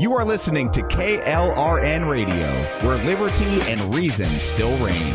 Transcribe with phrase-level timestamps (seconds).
[0.00, 2.48] You are listening to KLRN Radio,
[2.80, 5.14] where liberty and reason still reign.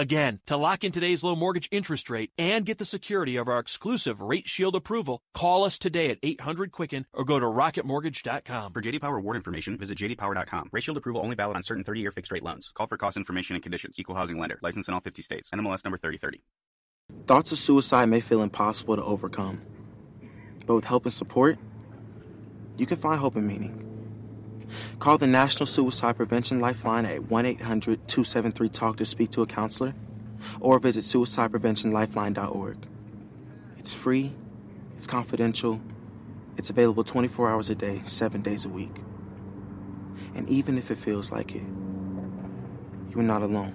[0.00, 3.58] Again, to lock in today's low mortgage interest rate and get the security of our
[3.58, 8.72] exclusive Rate Shield approval, call us today at 800 Quicken or go to rocketmortgage.com.
[8.72, 10.70] For JD Power award information, visit jdpower.com.
[10.72, 12.72] Rate Shield approval only valid on certain 30-year fixed rate loans.
[12.72, 13.98] Call for cost information and conditions.
[13.98, 14.58] Equal housing lender.
[14.62, 15.50] License in all 50 states.
[15.50, 16.40] NMLS number 3030.
[17.26, 19.60] Thoughts of suicide may feel impossible to overcome,
[20.64, 21.58] but with help and support,
[22.78, 23.89] you can find hope and meaning.
[24.98, 29.46] Call the National Suicide Prevention Lifeline at 1 800 273 TALK to speak to a
[29.46, 29.94] counselor
[30.60, 32.76] or visit suicidepreventionlifeline.org.
[33.78, 34.32] It's free,
[34.96, 35.80] it's confidential,
[36.56, 38.94] it's available 24 hours a day, 7 days a week.
[40.34, 41.64] And even if it feels like it,
[43.10, 43.74] you're not alone.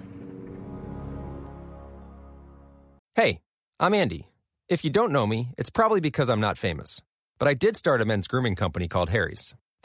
[3.14, 3.40] Hey,
[3.78, 4.28] I'm Andy.
[4.68, 7.02] If you don't know me, it's probably because I'm not famous.
[7.38, 9.54] But I did start a men's grooming company called Harry's.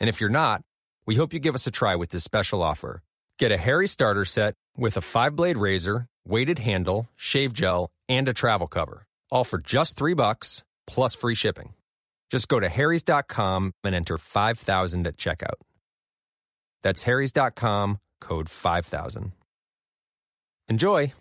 [0.00, 0.62] And if you're not,
[1.06, 3.02] we hope you give us a try with this special offer.
[3.38, 8.28] Get a Harry starter set with a five blade razor, weighted handle, shave gel, and
[8.28, 11.74] a travel cover, all for just three bucks plus free shipping.
[12.30, 15.60] Just go to harrys.com and enter 5000 at checkout.
[16.82, 19.32] That's harrys.com, code 5000.
[20.68, 21.12] Enjoy!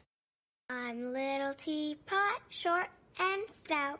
[0.69, 2.89] I'm little teapot, short
[3.19, 3.99] and stout.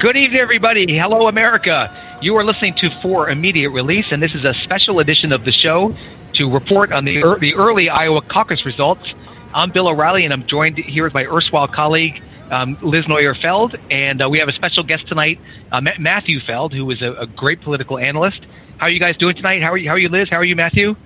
[0.00, 0.96] Good evening, everybody.
[0.96, 1.94] Hello, America.
[2.22, 5.52] You are listening to For Immediate Release, and this is a special edition of the
[5.52, 5.94] show
[6.32, 9.12] to report on the, er- the early Iowa caucus results.
[9.52, 13.76] I'm Bill O'Reilly, and I'm joined here with my erstwhile colleague, um, Liz Neuer Feld,
[13.90, 15.38] and uh, we have a special guest tonight,
[15.70, 18.46] uh, Matthew Feld, who is a, a great political analyst.
[18.78, 19.62] How are you guys doing tonight?
[19.62, 20.30] How are you, how are you Liz?
[20.30, 20.96] How are you, Matthew?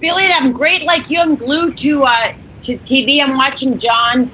[0.00, 1.18] Billy, I'm great like you.
[1.18, 2.34] I'm glued to uh,
[2.64, 3.22] to TV.
[3.22, 4.30] I'm watching John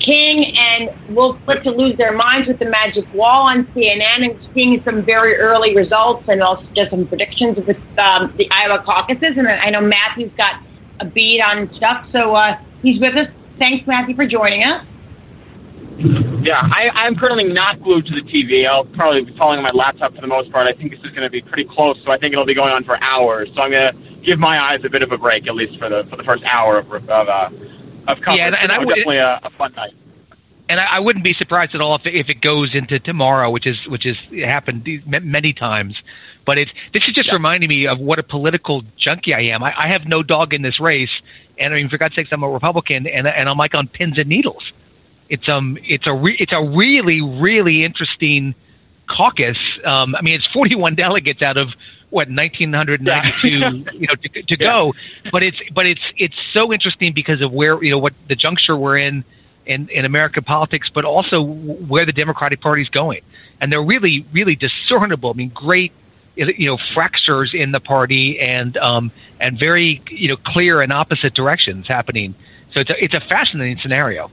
[0.00, 4.38] King and Will Flip to lose their minds with the magic wall on CNN and
[4.54, 9.36] seeing some very early results and also just some predictions with um, the Iowa caucuses.
[9.36, 10.60] And I know Matthew's got
[11.00, 13.28] a beat on stuff, so uh, he's with us.
[13.58, 14.84] Thanks, Matthew, for joining us.
[15.98, 18.66] Yeah, I, I'm currently not glued to the TV.
[18.66, 20.66] I'll probably be following my laptop for the most part.
[20.66, 22.72] I think this is going to be pretty close, so I think it'll be going
[22.72, 23.52] on for hours.
[23.54, 25.90] So I'm going to give my eyes a bit of a break, at least for
[25.90, 27.50] the for the first hour of of, uh,
[28.08, 28.18] of.
[28.26, 29.92] Yeah, and- and I would- definitely a, a fun night.
[30.68, 33.66] And I, I wouldn't be surprised at all if, if it goes into tomorrow, which
[33.66, 36.00] is which has happened m- many times.
[36.44, 39.64] But it's this is just reminding me of what a political junkie I am.
[39.64, 41.22] I, I have no dog in this race,
[41.58, 44.16] and I mean, for God's sakes, I'm a Republican, and and I'm like on pins
[44.16, 44.72] and needles.
[45.28, 48.54] It's um, it's a re- it's a really really interesting
[49.08, 49.58] caucus.
[49.84, 51.74] Um, I mean, it's 41 delegates out of
[52.10, 53.48] what 1992,
[53.98, 54.94] you know, to, to go.
[55.32, 58.76] But it's but it's it's so interesting because of where you know what the juncture
[58.76, 59.24] we're in
[59.66, 63.22] in in American politics, but also where the Democratic Party is going,
[63.60, 65.30] and they're really really discernible.
[65.30, 65.92] I mean, great
[66.36, 69.10] you know fractures in the party and um
[69.40, 72.34] and very you know clear and opposite directions happening.
[72.72, 74.30] So it's a, it's a fascinating scenario.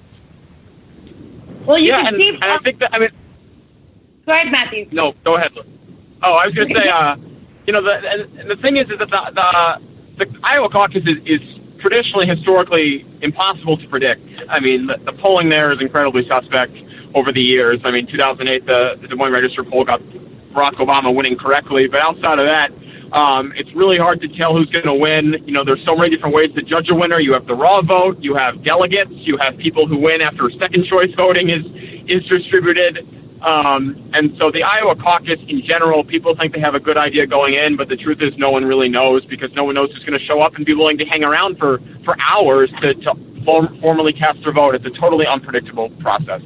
[1.66, 2.30] Well, you yeah, can and, see.
[2.30, 3.10] and I think that I mean,
[4.28, 4.88] Go ahead, Matthew.
[4.92, 5.54] no, go ahead.
[6.22, 7.16] Oh, I was going to say, uh,
[7.68, 9.82] you know, the the thing is, is that the
[10.18, 14.22] the, the Iowa caucus is, is traditionally, historically, impossible to predict.
[14.50, 16.76] I mean, the, the polling there is incredibly suspect
[17.14, 17.82] over the years.
[17.84, 20.00] I mean, 2008, the, the Des Moines Register poll got
[20.54, 22.72] Barack Obama winning correctly, but outside of that,
[23.12, 25.44] um, it's really hard to tell who's going to win.
[25.46, 27.20] You know, there's so many different ways to judge a winner.
[27.20, 30.84] You have the raw vote, you have delegates, you have people who win after second
[30.84, 31.66] choice voting is
[32.08, 33.06] is distributed.
[33.42, 37.28] Um, and so the Iowa caucus in general, people think they have a good idea
[37.28, 40.04] going in, but the truth is no one really knows because no one knows who's
[40.04, 43.16] going to show up and be willing to hang around for, for hours to, to
[43.46, 44.76] form, formally cast their vote.
[44.76, 46.42] It's a totally unpredictable process.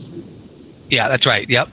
[0.90, 1.50] Yeah, that's right.
[1.50, 1.70] Yep.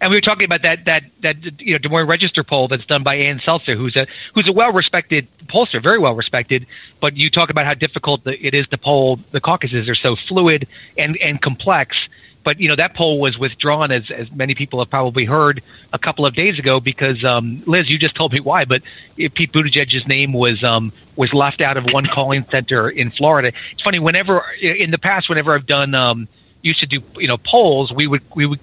[0.00, 2.84] And we were talking about that that that you know Des Moines Register poll that's
[2.84, 6.66] done by Ann Selzer, who's a who's a well respected pollster, very well respected.
[7.00, 9.18] But you talk about how difficult the, it is to poll.
[9.30, 10.68] The caucuses are so fluid
[10.98, 12.08] and and complex.
[12.44, 15.98] But you know that poll was withdrawn, as as many people have probably heard a
[15.98, 18.66] couple of days ago, because um, Liz, you just told me why.
[18.66, 18.82] But
[19.16, 23.52] Pete Buttigieg's name was um, was left out of one calling center in Florida.
[23.72, 23.98] It's funny.
[23.98, 26.28] Whenever in the past, whenever I've done um,
[26.62, 28.60] used to do you know polls, we would we would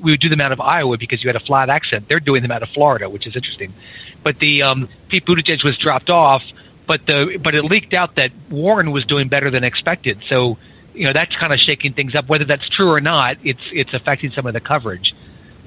[0.00, 2.08] we would do them out of Iowa because you had a flat accent.
[2.08, 3.72] They're doing them out of Florida, which is interesting.
[4.22, 6.42] But the um, Pete Buttigieg was dropped off,
[6.86, 10.18] but the but it leaked out that Warren was doing better than expected.
[10.26, 10.58] So
[10.94, 12.28] you know that's kind of shaking things up.
[12.28, 15.14] Whether that's true or not, it's it's affecting some of the coverage.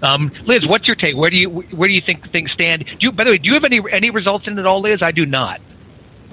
[0.01, 1.15] Um, Liz, what's your take?
[1.15, 2.86] Where do you where do you think things stand?
[2.86, 5.01] Do you, by the way, do you have any any results in it all, Liz?
[5.01, 5.62] I do not.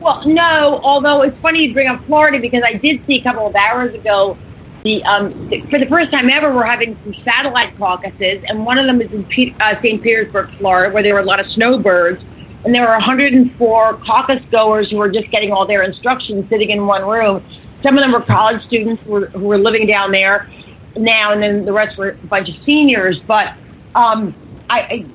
[0.01, 0.81] Well, no.
[0.83, 3.95] Although it's funny you bring up Florida because I did see a couple of hours
[3.95, 4.37] ago
[4.83, 5.33] the um,
[5.69, 9.13] for the first time ever we're having some satellite caucuses, and one of them is
[9.13, 10.03] in uh, St.
[10.03, 12.23] Petersburg, Florida, where there were a lot of snowbirds,
[12.65, 16.87] and there were 104 caucus goers who were just getting all their instructions sitting in
[16.87, 17.45] one room.
[17.83, 20.49] Some of them were college students who were, who were living down there
[20.97, 23.19] now, and then the rest were a bunch of seniors.
[23.19, 23.55] But
[23.95, 24.35] um,
[24.69, 25.07] I, I,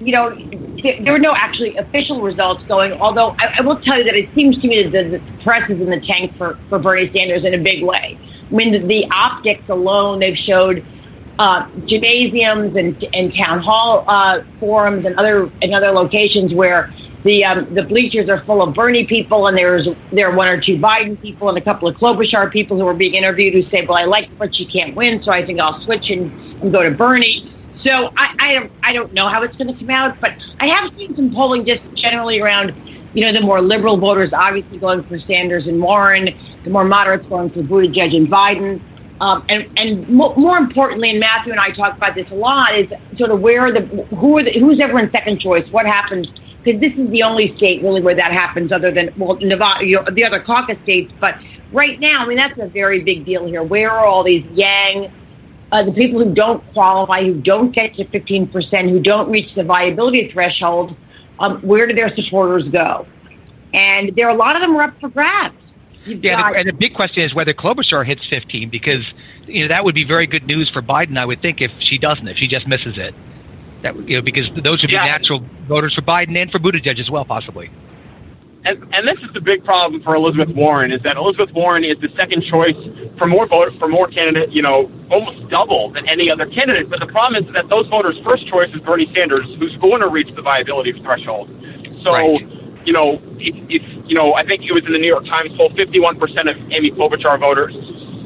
[0.00, 0.34] you know,
[0.82, 2.92] there, there were no actually official results going.
[2.92, 5.68] Although I, I will tell you that it seems to me that the, the press
[5.70, 8.18] is in the tank for, for Bernie Sanders in a big way.
[8.50, 10.84] I mean, the, the optics alone, they've showed
[11.38, 17.44] uh, gymnasiums and, and town hall uh, forums and other and other locations where the
[17.44, 20.78] um, the bleachers are full of Bernie people, and there's there are one or two
[20.78, 23.98] Biden people and a couple of Klobuchar people who are being interviewed who say, "Well,
[23.98, 26.90] I like, but she can't win, so I think I'll switch and, and go to
[26.90, 30.34] Bernie." So I, I don't I don't know how it's going to come out, but
[30.60, 32.74] I have seen some polling just generally around,
[33.14, 36.30] you know, the more liberal voters obviously going for Sanders and Warren,
[36.64, 38.80] the more moderates going for Buttigieg and Biden.
[39.20, 42.74] Um, and and mo- more importantly, and Matthew and I talk about this a lot,
[42.74, 45.70] is sort of where are the who are the, who's everyone's second choice?
[45.70, 46.28] What happens?
[46.62, 49.96] Because this is the only state really where that happens, other than well, Nevada, you
[49.96, 51.12] know, the other caucus states.
[51.18, 51.38] But
[51.72, 53.62] right now, I mean, that's a very big deal here.
[53.62, 55.10] Where are all these Yang,
[55.72, 59.64] uh, the people who don't qualify, who don't get to 15%, who don't reach the
[59.64, 60.94] viability threshold?
[61.38, 63.06] Um, where do their supporters go?
[63.72, 65.54] And there are a lot of them are up for grabs.
[66.04, 69.06] You've Yeah, got- and the big question is whether Klobuchar hits 15 because
[69.46, 71.98] you know that would be very good news for Biden, I would think, if she
[71.98, 73.14] doesn't, if she just misses it.
[73.82, 75.04] That you know because those would be Yeah.
[75.04, 77.70] natural voters for Biden and for Buttigieg as well, possibly.
[78.64, 81.98] And, and this is the big problem for Elizabeth Warren is that Elizabeth Warren is
[81.98, 82.76] the second choice
[83.16, 86.90] for more vote for more candidate, you know, almost double than any other candidate.
[86.90, 90.08] But the problem is that those voters' first choice is Bernie Sanders, who's going to
[90.08, 91.48] reach the viability threshold.
[92.02, 92.38] So,
[92.84, 95.56] you know, if, if you know, I think it was in the New York Times
[95.56, 97.74] poll, 51% of Amy Klobuchar voters.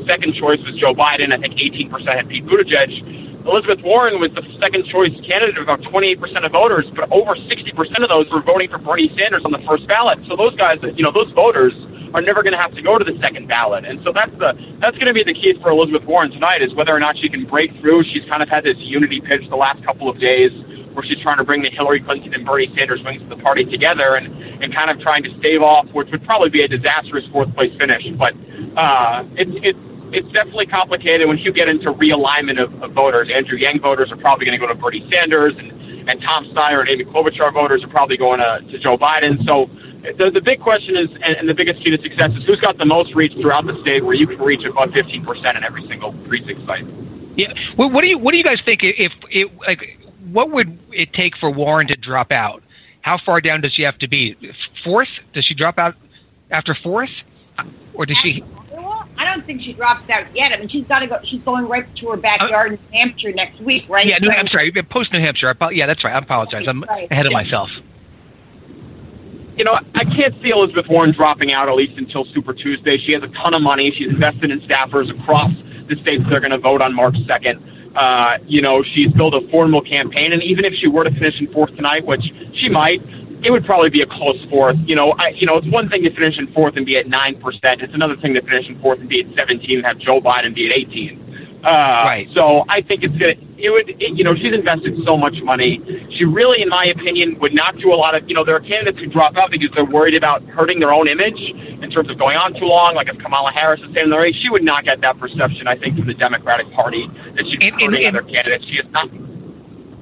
[0.06, 1.32] Second choice was Joe Biden.
[1.32, 3.33] I think 18% had Pete Buttigieg.
[3.46, 8.02] Elizabeth Warren was the second choice candidate of about 28% of voters, but over 60%
[8.02, 10.24] of those were voting for Bernie Sanders on the first ballot.
[10.26, 11.74] So those guys, you know, those voters
[12.14, 13.84] are never going to have to go to the second ballot.
[13.84, 16.72] And so that's the that's going to be the key for Elizabeth Warren tonight is
[16.72, 18.04] whether or not she can break through.
[18.04, 20.52] She's kind of had this unity pitch the last couple of days
[20.94, 23.64] where she's trying to bring the Hillary Clinton and Bernie Sanders wings of the party
[23.64, 24.28] together and,
[24.62, 27.76] and kind of trying to stave off, which would probably be a disastrous fourth place
[27.76, 28.08] finish.
[28.10, 28.34] But
[28.76, 29.78] uh, it's it's
[30.14, 33.28] it's definitely complicated when you get into realignment of, of voters.
[33.30, 36.80] Andrew Yang voters are probably going to go to Bernie Sanders, and, and Tom Steyer
[36.80, 39.44] and Amy Klobuchar voters are probably going to, to Joe Biden.
[39.44, 39.68] So
[40.12, 42.78] the, the big question is, and, and the biggest key to success is who's got
[42.78, 46.12] the most reach throughout the state where you can reach above 15% in every single
[46.28, 46.86] precinct site.
[47.36, 47.52] Yeah.
[47.76, 49.98] Well, what do you what do you guys think if it like
[50.30, 52.62] what would it take for Warren to drop out?
[53.00, 54.36] How far down does she have to be?
[54.84, 55.08] Fourth?
[55.32, 55.96] Does she drop out
[56.52, 57.10] after fourth,
[57.92, 58.44] or does she?
[59.16, 60.52] I don't think she drops out yet.
[60.52, 61.20] I mean, she's got to go.
[61.22, 64.06] She's going right to her backyard in New Hampshire next week, right?
[64.06, 64.82] Yeah, New So- Hampshire.
[64.82, 65.54] Post New Hampshire.
[65.60, 66.14] I Yeah, that's right.
[66.14, 66.66] I apologize.
[66.66, 67.10] I'm Right.
[67.10, 67.70] ahead of myself.
[69.56, 72.98] you know, I can't see Elizabeth Warren dropping out at least until Super Tuesday.
[72.98, 73.92] She has a ton of money.
[73.92, 75.52] She's invested in staffers across
[75.86, 77.60] the states that are going to vote on March 2nd.
[77.94, 81.40] Uh, you know, she's built a formidable campaign, and even if she were to finish
[81.40, 83.00] in fourth tonight, which she might,
[83.44, 84.76] it would probably be a close fourth.
[84.86, 87.06] You know, I, you know, it's one thing to finish in fourth and be at
[87.06, 87.82] nine percent.
[87.82, 90.54] It's another thing to finish in fourth and be at seventeen and have Joe Biden
[90.54, 91.20] be at eighteen.
[91.64, 92.28] Uh, right.
[92.32, 93.36] So I think it's gonna.
[93.56, 93.88] It would.
[93.90, 95.80] It, you know, she's invested so much money.
[96.10, 98.28] She really, in my opinion, would not do a lot of.
[98.28, 101.08] You know, there are candidates who drop out because they're worried about hurting their own
[101.08, 102.94] image in terms of going on too long.
[102.94, 105.66] Like if Kamala Harris is staying in the race, she would not get that perception.
[105.66, 108.66] I think from the Democratic Party that she's hurting other candidates.
[108.66, 109.08] She is not.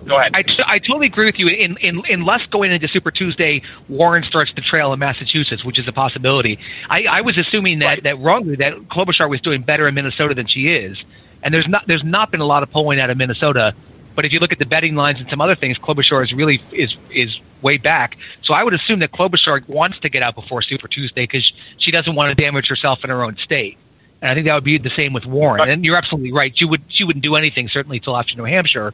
[0.07, 0.33] Go ahead.
[0.35, 1.49] I, t- I totally agree with you.
[1.49, 5.87] In, in, unless going into Super Tuesday, Warren starts the trail in Massachusetts, which is
[5.87, 6.59] a possibility.
[6.91, 10.47] I, I was assuming that, that wrongly that Klobuchar was doing better in Minnesota than
[10.47, 11.05] she is,
[11.43, 13.75] and there's not there's not been a lot of polling out of Minnesota.
[14.15, 16.61] But if you look at the betting lines and some other things, Klobuchar is really
[16.73, 18.19] is is way back.
[18.43, 21.91] So I would assume that Klobuchar wants to get out before Super Tuesday because she
[21.91, 23.79] doesn't want to damage herself in her own state.
[24.21, 25.69] And I think that would be the same with Warren.
[25.69, 26.57] And you're absolutely right.
[26.57, 28.93] She would she wouldn't do anything certainly till after New Hampshire.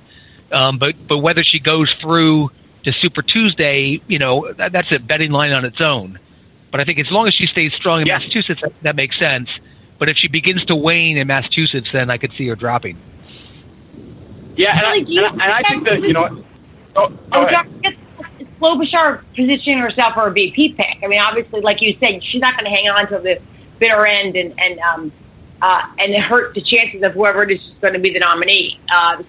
[0.53, 2.51] Um, but but whether she goes through
[2.85, 6.19] to Super Tuesday, you know, that, that's a betting line on its own.
[6.71, 9.51] But I think as long as she stays strong in Massachusetts, that, that makes sense.
[9.99, 12.97] But if she begins to wane in Massachusetts, then I could see her dropping.
[14.57, 16.45] Yeah, and I, and I, and I think that you know.
[16.97, 17.67] Oh, go Oh, ahead.
[17.85, 17.95] Is
[18.61, 20.99] Klobuchar positioning herself for a VP pick?
[21.03, 23.41] I mean, obviously, like you said, she's not going to hang on to the
[23.79, 25.13] bitter end and and um,
[25.63, 28.79] uh, and it hurt the chances of whoever it is going to be the nominee.
[28.91, 29.23] Uh,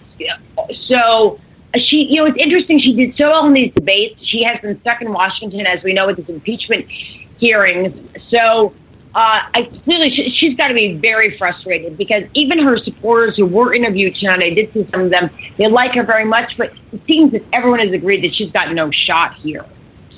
[0.73, 1.39] so
[1.75, 2.79] she, you know, it's interesting.
[2.79, 4.21] She did so well in these debates.
[4.23, 7.95] She has been stuck in Washington, as we know, with this impeachment hearings.
[8.29, 8.73] So
[9.15, 13.45] uh, I clearly she, she's got to be very frustrated because even her supporters who
[13.45, 15.29] were interviewed tonight, I did see some of them.
[15.57, 18.71] They like her very much, but it seems that everyone has agreed that she's got
[18.73, 19.65] no shot here.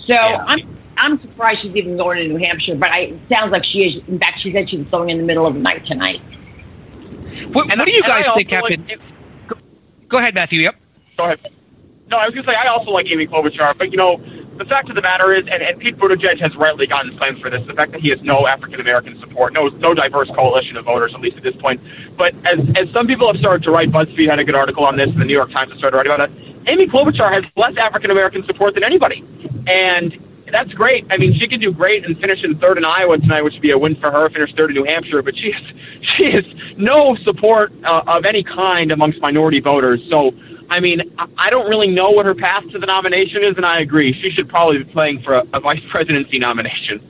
[0.06, 3.63] So I'm I'm surprised she's even going to New Hampshire, but I, it sounds like
[3.63, 4.08] she is.
[4.08, 6.22] In fact, she said she's going in the middle of the night tonight.
[7.51, 9.00] What, what do you guys think also like-
[9.48, 9.55] Go,
[10.08, 10.62] go ahead, Matthew.
[10.62, 10.75] Yep.
[11.17, 11.39] Go ahead.
[12.08, 14.17] No, I was going to say I also like Amy Klobuchar, but you know,
[14.58, 17.50] the fact of the matter is, and, and Pete Buttigieg has rightly gotten claims for
[17.50, 20.86] this, the fact that he has no African American support, no no diverse coalition of
[20.86, 21.81] voters, at least at this point.
[22.15, 24.98] But as as some people have started to write, BuzzFeed had a good article on
[24.98, 26.38] this, and the New York Times has started writing about it.
[26.67, 29.24] Amy Klobuchar has less African American support than anybody,
[29.65, 30.15] and
[30.51, 31.05] that's great.
[31.10, 33.62] I mean, she could do great and finish in third in Iowa tonight, which would
[33.62, 34.29] be a win for her.
[34.29, 35.63] Finish third in New Hampshire, but she has
[36.01, 36.46] she has
[36.77, 40.08] no support uh, of any kind amongst minority voters.
[40.10, 40.34] So.
[40.70, 41.01] I mean,
[41.38, 44.13] I- don't really know what her path to the nomination is, and I agree.
[44.13, 47.01] She should probably be playing for a, a vice presidency nomination.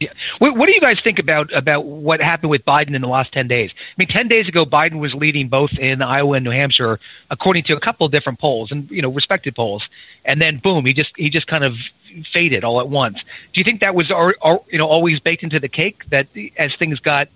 [0.00, 0.14] Yeah.
[0.38, 3.46] What, do you guys think about about what happened with Biden in the last ten
[3.46, 3.70] days?
[3.76, 6.98] I mean, ten days ago, Biden was leading both in Iowa and New Hampshire,
[7.30, 9.90] according to a couple of different polls and you know respected polls,
[10.24, 11.76] and then boom, he just he just kind of
[12.24, 13.22] faded all at once.
[13.52, 16.28] Do you think that was ar- ar- you know always baked into the cake that
[16.56, 17.28] as things got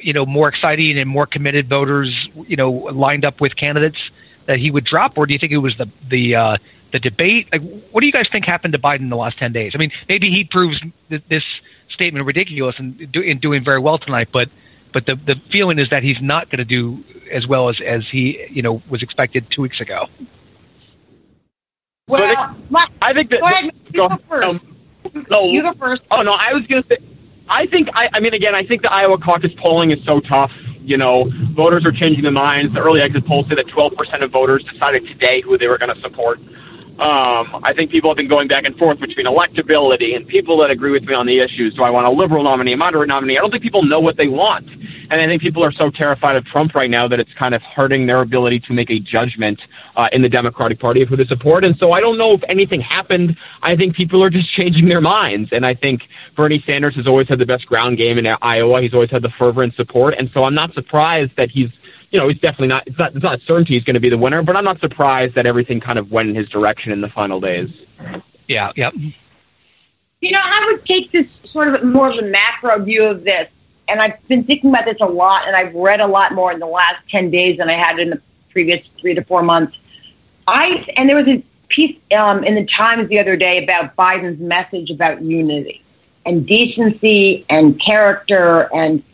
[0.00, 4.10] you know more exciting and more committed voters you know lined up with candidates
[4.46, 6.56] that he would drop, or do you think it was the the uh,
[6.90, 7.46] the debate?
[7.52, 7.62] Like,
[7.92, 9.76] what do you guys think happened to Biden in the last ten days?
[9.76, 11.44] I mean, maybe he proves th- this
[11.90, 14.48] statement ridiculous and do, in doing very well tonight, but
[14.92, 18.08] but the the feeling is that he's not going to do as well as as
[18.08, 20.08] he you know was expected two weeks ago.
[22.08, 22.56] Well,
[23.00, 23.40] I think that.
[23.40, 24.60] Go ahead, go, um, no,
[25.30, 26.02] no, You go first.
[26.10, 26.98] Oh no, I was going to say.
[27.48, 27.88] I think.
[27.94, 30.52] I, I mean, again, I think the Iowa caucus polling is so tough.
[30.82, 32.74] You know, voters are changing their minds.
[32.74, 35.94] The early exit polls say that 12% of voters decided today who they were going
[35.94, 36.40] to support.
[37.00, 40.70] Um, I think people have been going back and forth between electability and people that
[40.70, 41.72] agree with me on the issues.
[41.72, 43.38] Do I want a liberal nominee, a moderate nominee?
[43.38, 44.68] I don't think people know what they want.
[44.68, 47.62] And I think people are so terrified of Trump right now that it's kind of
[47.62, 49.66] hurting their ability to make a judgment
[49.96, 51.64] uh, in the Democratic Party of who to support.
[51.64, 53.34] And so I don't know if anything happened.
[53.62, 55.54] I think people are just changing their minds.
[55.54, 58.82] And I think Bernie Sanders has always had the best ground game in Iowa.
[58.82, 60.16] He's always had the fervor and support.
[60.18, 61.70] And so I'm not surprised that he's
[62.10, 62.86] you know, he's definitely not.
[62.86, 63.14] It's not.
[63.14, 65.80] It's not certainty he's going to be the winner, but I'm not surprised that everything
[65.80, 67.82] kind of went in his direction in the final days.
[68.48, 68.72] Yeah.
[68.74, 68.94] Yep.
[70.20, 73.48] You know, I would take this sort of more of a macro view of this,
[73.88, 76.58] and I've been thinking about this a lot, and I've read a lot more in
[76.58, 79.78] the last ten days than I had in the previous three to four months.
[80.48, 84.40] I and there was a piece um, in the Times the other day about Biden's
[84.40, 85.80] message about unity
[86.26, 89.04] and decency and character, and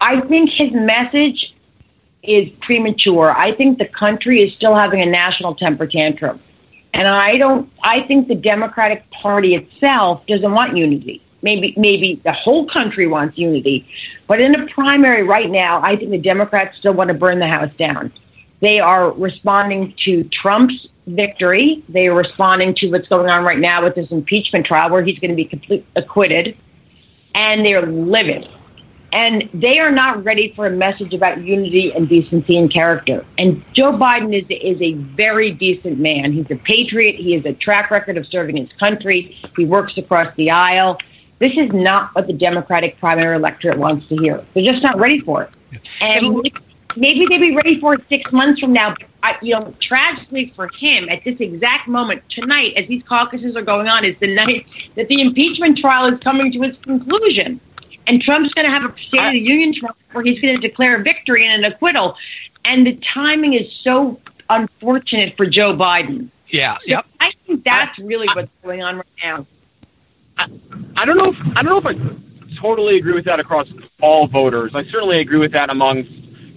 [0.00, 1.54] I think his message
[2.22, 3.30] is premature.
[3.30, 6.40] I think the country is still having a national temper tantrum.
[6.92, 11.22] And I don't I think the Democratic Party itself doesn't want unity.
[11.42, 13.86] Maybe maybe the whole country wants unity.
[14.26, 17.46] But in a primary right now, I think the Democrats still want to burn the
[17.46, 18.12] house down.
[18.60, 21.84] They are responding to Trump's victory.
[21.88, 25.18] They are responding to what's going on right now with this impeachment trial where he's
[25.18, 26.56] going to be complete, acquitted.
[27.34, 28.48] And they're livid
[29.12, 33.24] and they are not ready for a message about unity and decency and character.
[33.38, 36.32] And Joe Biden is is a very decent man.
[36.32, 37.16] He's a patriot.
[37.16, 39.36] He has a track record of serving his country.
[39.56, 40.98] He works across the aisle.
[41.38, 44.44] This is not what the Democratic primary electorate wants to hear.
[44.54, 45.50] They're just not ready for it.
[46.00, 46.50] And
[46.96, 48.90] maybe they'll be ready for it six months from now.
[48.90, 53.56] But I, you know, tragically for him, at this exact moment tonight, as these caucuses
[53.56, 54.66] are going on, is the night
[54.96, 57.60] that the impeachment trial is coming to its conclusion
[58.08, 60.60] and Trump's going to have a State of the Union trial where he's going to
[60.60, 62.16] declare a victory and an acquittal.
[62.64, 66.30] And the timing is so unfortunate for Joe Biden.
[66.48, 66.78] Yeah.
[66.86, 67.06] Yep.
[67.20, 69.46] I think that's really what's going on right now.
[70.96, 71.32] I don't know.
[71.32, 73.68] If, I don't know if I totally agree with that across
[74.00, 74.74] all voters.
[74.74, 76.10] I certainly agree with that amongst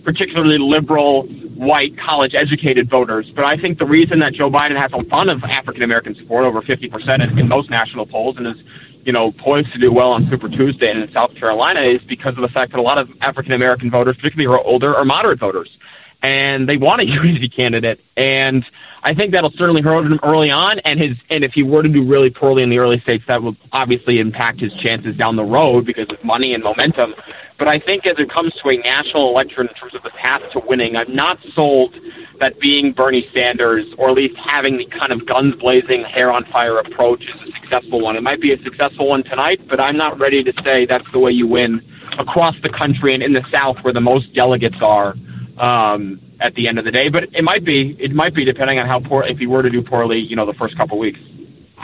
[0.04, 3.30] particularly liberal, white, college-educated voters.
[3.30, 6.46] But I think the reason that Joe Biden has a ton of African American support,
[6.46, 8.64] over 50% in, in most national polls, and is
[9.06, 12.36] you know, poised to do well on Super Tuesday and in South Carolina is because
[12.36, 15.06] of the fact that a lot of African American voters, particularly who are older, are
[15.06, 15.78] moderate voters.
[16.22, 18.00] And they want a unity candidate.
[18.16, 18.66] And
[19.04, 20.80] I think that'll certainly hurt him early on.
[20.80, 23.42] And his and if he were to do really poorly in the early states, that
[23.42, 27.16] will obviously impact his chances down the road because of money and momentum.
[27.58, 30.50] But I think as it comes to a national election in terms of the path
[30.52, 31.96] to winning, I'm not sold
[32.40, 36.44] that being Bernie Sanders, or at least having the kind of guns blazing, hair on
[36.44, 38.16] fire approach is a successful one.
[38.16, 41.20] It might be a successful one tonight, but I'm not ready to say that's the
[41.20, 41.84] way you win
[42.18, 45.16] across the country and in the South where the most delegates are
[45.60, 47.10] um, at the end of the day.
[47.10, 49.70] But it might be, it might be depending on how poor, if he were to
[49.70, 51.20] do poorly, you know, the first couple weeks.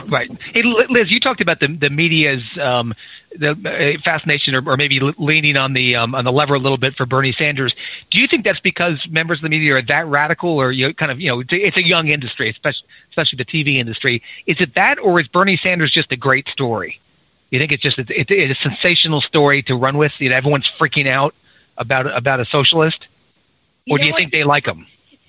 [0.06, 0.30] Right.
[0.54, 2.94] Hey, Liz, you talked about the the media's um,
[3.36, 6.78] the uh, fascination, or, or maybe leaning on the um, on the lever a little
[6.78, 7.74] bit for Bernie Sanders.
[8.10, 11.10] Do you think that's because members of the media are that radical, or you kind
[11.10, 14.22] of you know, it's a, a young industry, especially especially the TV industry?
[14.46, 17.00] Is it that, or is Bernie Sanders just a great story?
[17.50, 20.12] You think it's just it's, it's a sensational story to run with?
[20.20, 21.34] You know, everyone's freaking out
[21.76, 23.08] about about a socialist,
[23.88, 24.86] You or do you think they like him?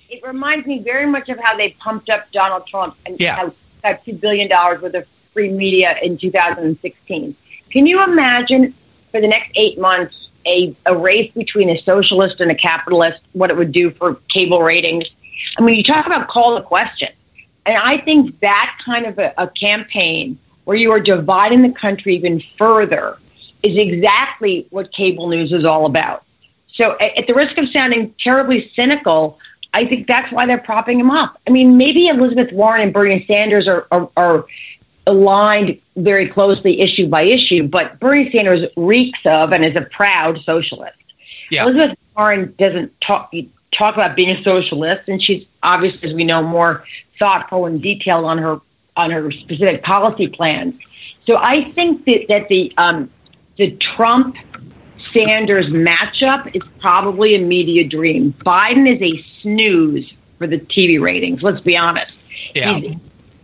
[0.08, 3.36] It reminds me very much of how they pumped up Donald Trump and Yeah.
[3.36, 7.34] how got two billion dollars worth of free media in 2016.
[7.70, 8.74] Can you imagine
[9.10, 13.50] for the next eight months a, a race between a socialist and a capitalist, what
[13.50, 15.04] it would do for cable ratings?
[15.58, 17.08] I mean, you talk about call the question.
[17.66, 22.14] And I think that kind of a, a campaign where you are dividing the country
[22.16, 23.18] even further
[23.62, 26.24] is exactly what cable news is all about.
[26.80, 29.38] So at, the risk of sounding terribly cynical,
[29.74, 31.38] I think that's why they're propping him up.
[31.46, 34.46] I mean, maybe Elizabeth Warren and Bernie Sanders are, are, are
[35.06, 40.40] aligned very closely issue by issue, but Bernie Sanders reeks of and is a proud
[40.40, 40.96] socialist.
[41.50, 41.64] Yeah.
[41.64, 43.34] Elizabeth Warren doesn't talk
[43.72, 46.84] talk about being a socialist, and she's obviously, as we know, more
[47.18, 48.58] thoughtful and detailed on her
[48.96, 50.80] on her specific policy plans.
[51.26, 53.10] So I think that, that the um,
[53.56, 54.36] the Trump
[55.12, 58.32] Sanders matchup is probably a media dream.
[58.44, 61.42] Biden is a snooze for the TV ratings.
[61.42, 62.12] Let's be honest.
[62.54, 62.74] Yeah.
[62.74, 62.96] He's-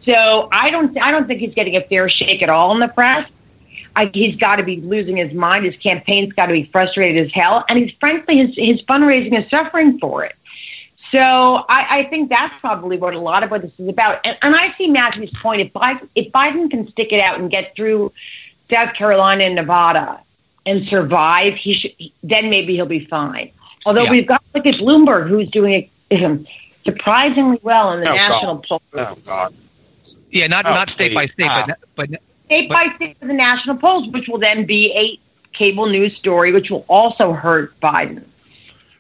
[0.05, 2.89] so I don't I don't think he's getting a fair shake at all in the
[2.89, 3.29] press.
[3.97, 5.65] I, he's got to be losing his mind.
[5.65, 9.51] His campaign's got to be frustrated as hell, and he's frankly his his fundraising is
[9.51, 10.37] suffering for it.
[11.11, 11.21] So
[11.69, 14.21] I, I think that's probably what a lot of what this is about.
[14.25, 15.61] And, and I see Matthew's point.
[15.61, 18.13] If Biden, if Biden can stick it out and get through
[18.71, 20.21] South Carolina and Nevada
[20.67, 21.93] and survive, he should.
[22.23, 23.51] Then maybe he'll be fine.
[23.85, 24.11] Although Yeah.
[24.11, 25.89] we've got look at Bloomberg, who's doing
[26.23, 26.47] um,
[26.85, 28.65] surprisingly well in the Oh, national God.
[28.69, 28.83] poll.
[28.95, 29.55] Oh God.
[30.31, 31.65] Yeah, not Oh, not state by state, Ah.
[31.95, 35.19] but but state by state of the national polls, which will then be a
[35.57, 38.23] cable news story, which will also hurt Biden.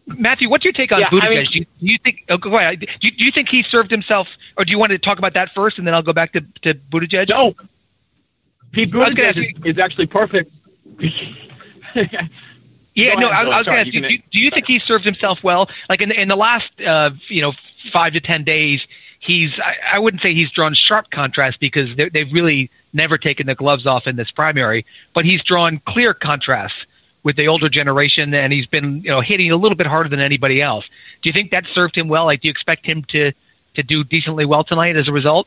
[0.06, 1.30] Matthew, what's your take on Yeah, I Buttigieg?
[1.30, 2.24] mean- do, you, do you think?
[2.28, 2.78] Oh, go ahead.
[2.80, 5.34] Do you, do you think he served himself, or do you want to talk about
[5.34, 7.28] that first, and then I'll go back to to Buttigieg?
[7.28, 7.54] No.
[8.72, 10.52] Pete I was gonna ask Buttigieg is, is actually perfect.
[12.94, 14.78] Yeah, no, I, I was going to ask you you, do, do you think he
[14.78, 15.68] served himself well?
[15.90, 17.52] Like in the, in the last, uh, you know,
[17.92, 18.86] five to ten days,
[19.18, 23.54] he's, I, I wouldn't say he's drawn sharp contrast because they've really never taken the
[23.54, 26.86] gloves off in this primary, but he's drawn clear contrasts
[27.22, 30.20] with the older generation and he's been, you know, hitting a little bit harder than
[30.20, 30.88] anybody else.
[31.20, 32.24] Do you think that served him well?
[32.24, 33.32] Like, do you expect him to,
[33.74, 35.46] to do decently well tonight as a result?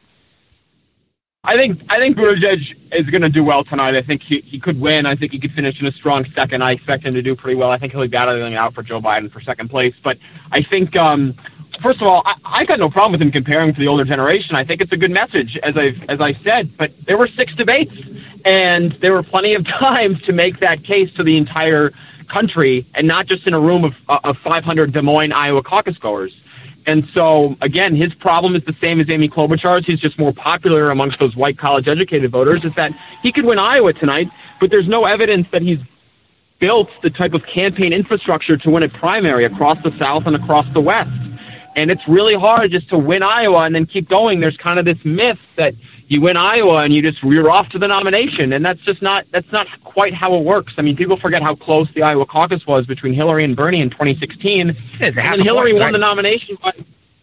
[1.45, 3.95] I think I think Buttigieg is going to do well tonight.
[3.95, 5.05] I think he, he could win.
[5.05, 6.61] I think he could finish in a strong second.
[6.61, 7.71] I expect him to do pretty well.
[7.71, 9.95] I think he'll be battling out for Joe Biden for second place.
[10.03, 10.17] But
[10.51, 11.33] I think, um,
[11.81, 14.57] first of all, I, I got no problem with him comparing to the older generation.
[14.57, 16.75] I think it's a good message, as I as I said.
[16.77, 17.95] But there were six debates,
[18.43, 21.93] and there were plenty of times to make that case to the entire
[22.27, 26.35] country, and not just in a room of of 500 Des Moines, Iowa caucus goers.
[26.89, 29.85] And so, again, his problem is the same as Amy Klobuchar's.
[29.85, 32.65] He's just more popular amongst those white college-educated voters.
[32.65, 34.27] Is that he could win Iowa tonight,
[34.59, 35.77] but there's no evidence that he's
[36.57, 40.67] built the type of campaign infrastructure to win a primary across the South and across
[40.73, 41.11] the West.
[41.75, 44.39] And it's really hard just to win Iowa and then keep going.
[44.39, 45.75] There's kind of this myth that
[46.09, 49.25] you win Iowa and you just you're off to the nomination, and that's just not
[49.29, 50.73] that's not quite how it works.
[50.77, 53.91] I mean, people forget how close the Iowa caucus was between Hillary and Bernie in
[53.91, 56.73] 2016, and half then a Hillary point, won the nomination by,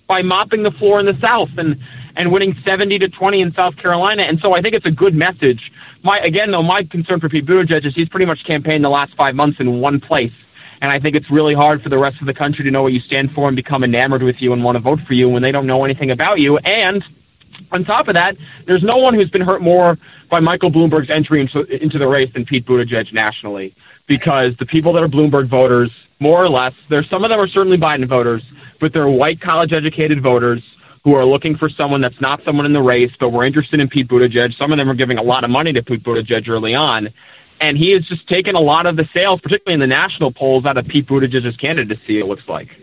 [0.06, 1.80] by mopping the floor in the South and
[2.14, 4.22] and winning 70 to 20 in South Carolina.
[4.22, 5.72] And so I think it's a good message.
[6.04, 9.14] My again though, my concern for Pete Buttigieg is he's pretty much campaigned the last
[9.14, 10.32] five months in one place.
[10.80, 12.92] And I think it's really hard for the rest of the country to know what
[12.92, 15.42] you stand for and become enamored with you and want to vote for you when
[15.42, 16.58] they don't know anything about you.
[16.58, 17.04] And
[17.72, 21.40] on top of that, there's no one who's been hurt more by Michael Bloomberg's entry
[21.40, 23.74] into, into the race than Pete Buttigieg nationally,
[24.06, 27.48] because the people that are Bloomberg voters, more or less, there's some of them are
[27.48, 28.44] certainly Biden voters,
[28.80, 32.82] but they're white college-educated voters who are looking for someone that's not someone in the
[32.82, 34.54] race, but we're interested in Pete Buttigieg.
[34.54, 37.10] Some of them are giving a lot of money to Pete Buttigieg early on.
[37.60, 40.66] And he has just taken a lot of the sails, particularly in the national polls,
[40.66, 42.76] out of Pete Buttigieg's candidacy, it looks like.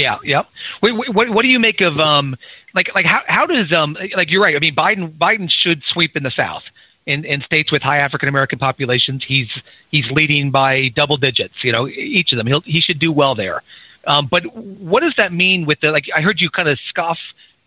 [0.00, 0.48] Yeah, yep.
[0.82, 2.36] Wait, wait, what, what do you make of um
[2.74, 4.56] like like how how does um like you're right.
[4.56, 6.64] I mean Biden Biden should sweep in the South.
[7.06, 9.50] In, in states with high African American populations, he's
[9.90, 11.64] he's leading by double digits.
[11.64, 12.46] You know, each of them.
[12.46, 13.62] He'll he should do well there.
[14.06, 16.08] Um, but what does that mean with the like?
[16.14, 17.18] I heard you kind of scoff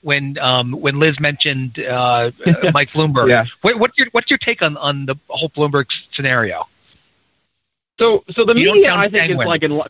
[0.02, 3.30] when um, when Liz mentioned uh, uh, Mike Bloomberg.
[3.30, 3.46] Yeah.
[3.62, 6.68] What, what's your what's your take on on the whole Bloomberg scenario?
[8.00, 9.42] So, so the You media, I think, sanguine.
[9.42, 9.82] is like in.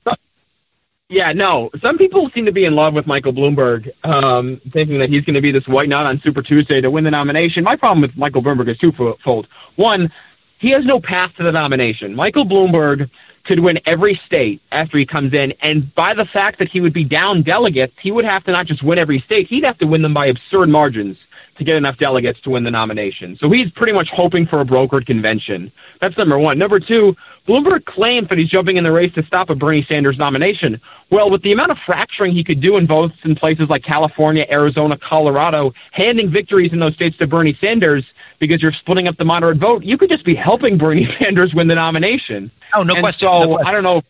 [1.13, 1.69] Yeah, no.
[1.80, 5.36] Some people seem to be in love with Michael Bloomberg, um, thinking that he's going
[5.36, 7.63] to be this white knight on Super Tuesday to win the nomination.
[7.63, 9.47] My problem with Michael Bloomberg is twofold.
[9.76, 10.12] One,
[10.58, 12.15] he has no path to the nomination.
[12.15, 13.12] Michael Bloomberg
[13.43, 16.93] could win every state after he comes in, and by the fact that he would
[16.93, 19.86] be down delegates, he would have to not just win every state, he'd have to
[19.86, 21.19] win them by absurd margins
[21.58, 23.36] to get enough delegates to win the nomination.
[23.36, 25.71] So he's pretty much hoping for a brokered convention.
[25.99, 26.58] That's number one.
[26.58, 27.15] Number two,
[27.47, 30.79] Bloomberg claims that he's jumping in the race to stop a Bernie Sanders nomination.
[31.10, 34.45] Well, with the amount of fracturing he could do in votes in places like California,
[34.49, 39.25] Arizona, Colorado, handing victories in those states to Bernie Sanders because you're splitting up the
[39.25, 42.49] moderate vote, you could just be helping Bernie Sanders win the nomination.
[42.73, 43.27] Oh, no and question.
[43.27, 43.67] So No question.
[43.67, 43.97] I don't know.
[43.97, 44.06] If,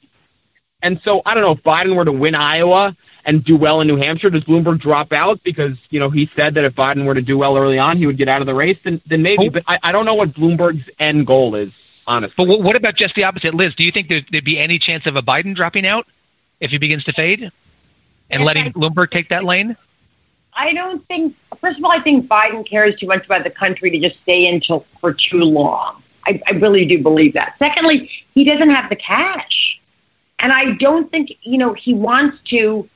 [0.84, 3.88] and so I don't know if Biden were to win Iowa and do well in
[3.88, 7.16] New Hampshire, does Bloomberg drop out because you know he said that if Biden were
[7.16, 8.80] to do well early on, he would get out of the race?
[8.84, 9.50] Then then maybe.
[9.50, 11.72] But I, I don't know what Bloomberg's end goal is.
[12.06, 13.76] Honestly, But wh- what about just the opposite, Liz?
[13.76, 16.06] Do you think there'd, there'd be any chance of a Biden dropping out
[16.60, 17.52] if he begins to fade
[18.30, 19.78] and letting Bloomberg take that lane?
[20.56, 21.36] I don't think.
[21.60, 24.48] First of all, I think Biden cares too much about the country to just stay
[24.48, 26.02] in till for too long.
[26.26, 27.56] I, I really do believe that.
[27.58, 29.80] Secondly, he doesn't have the cash,
[30.40, 32.88] and I don't think you know he wants to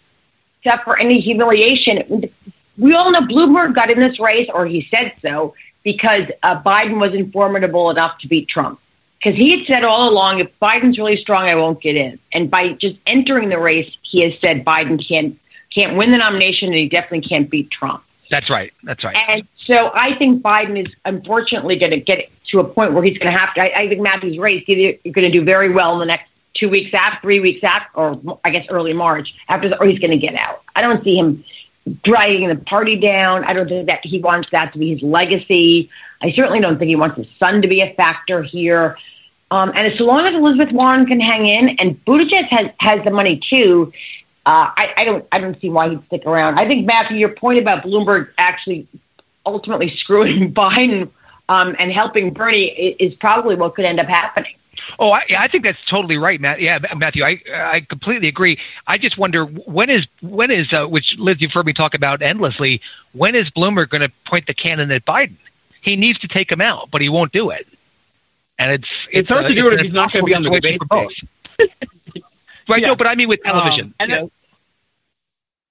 [0.63, 2.29] suffer any humiliation.
[2.77, 6.99] We all know Bloomberg got in this race, or he said so, because uh, Biden
[6.99, 8.79] wasn't formidable enough to beat Trump.
[9.17, 12.19] Because he had said all along, if Biden's really strong, I won't get in.
[12.31, 16.67] And by just entering the race, he has said Biden can't can't win the nomination,
[16.67, 18.03] and he definitely can't beat Trump.
[18.29, 18.73] That's right.
[18.83, 19.15] That's right.
[19.15, 23.17] And so I think Biden is unfortunately going to get to a point where he's
[23.17, 23.61] going to have to.
[23.61, 24.63] I, I think Matthew's race.
[24.67, 27.63] Either you're going to do very well in the next two weeks after, three weeks
[27.63, 30.61] after, or I guess early March after, the, or he's going to get out.
[30.75, 31.43] I don't see him
[32.03, 33.43] dragging the party down.
[33.45, 35.89] I don't think that he wants that to be his legacy.
[36.21, 38.97] I certainly don't think he wants his son to be a factor here.
[39.51, 43.11] Um, and as long as Elizabeth Warren can hang in, and Buttigieg has has the
[43.11, 43.93] money too,
[44.45, 46.59] uh, I, I don't I don't see why he'd stick around.
[46.59, 48.87] I think Matthew, your point about Bloomberg actually
[49.45, 51.09] ultimately screwing Biden
[51.49, 54.53] um, and helping Bernie is probably what could end up happening.
[54.99, 56.61] Oh, I, I think that's totally right, Matt.
[56.61, 58.59] Yeah, Matthew, I I completely agree.
[58.85, 62.21] I just wonder when is when is uh, which Liz, you've heard me talk about
[62.21, 62.81] endlessly.
[63.13, 65.35] When is Bloomberg going to point the cannon at Biden?
[65.87, 67.65] He needs to take him out, but he won't do it.
[68.59, 70.49] And it's It's hard uh, to do it if he's not gonna be on the
[70.49, 71.13] debate both.
[72.67, 72.81] right?
[72.81, 72.87] Yeah.
[72.87, 73.85] No, but I mean with television.
[73.87, 74.31] Um, and that-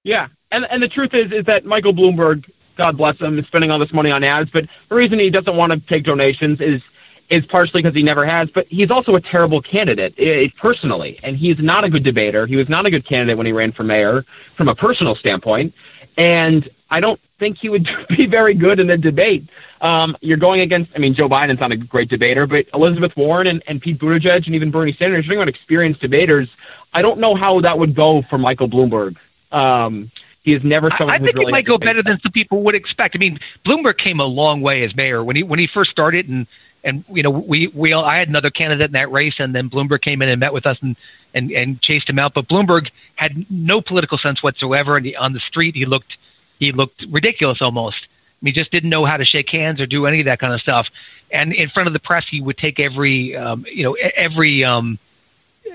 [0.04, 3.70] Yeah, and and the truth is is that Michael Bloomberg, God bless him, is spending
[3.70, 4.50] all this money on ads.
[4.50, 6.82] But the reason he doesn't want to take donations is
[7.28, 11.36] is partially because he never has, but he's also a terrible candidate eh, personally, and
[11.36, 12.46] he's not a good debater.
[12.46, 14.22] He was not a good candidate when he ran for mayor
[14.54, 15.74] from a personal standpoint,
[16.16, 19.44] and I don't think he would be very good in a debate.
[19.80, 23.46] Um, you're going against, I mean, Joe Biden's not a great debater, but Elizabeth Warren
[23.46, 26.48] and, and Pete Buttigieg and even Bernie Sanders, you're talking about experienced debaters.
[26.94, 29.16] I don't know how that would go for Michael Bloomberg.
[29.52, 30.10] Um,
[30.42, 32.32] he has never I, someone I who's think really it might go better than some
[32.32, 33.16] people would expect.
[33.16, 36.28] I mean, Bloomberg came a long way as mayor when he when he first started,
[36.28, 36.46] and
[36.84, 39.68] and you know we we all, I had another candidate in that race, and then
[39.68, 40.96] Bloomberg came in and met with us and
[41.34, 42.32] and and chased him out.
[42.32, 46.16] But Bloomberg had no political sense whatsoever, and he, on the street he looked
[46.58, 48.04] he looked ridiculous almost.
[48.04, 48.08] I
[48.44, 50.52] mean, he just didn't know how to shake hands or do any of that kind
[50.52, 50.90] of stuff.
[51.30, 54.98] And in front of the press, he would take every um, you know every um,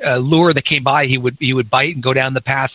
[0.06, 2.72] uh, lure that came by, he would he would bite and go down the path.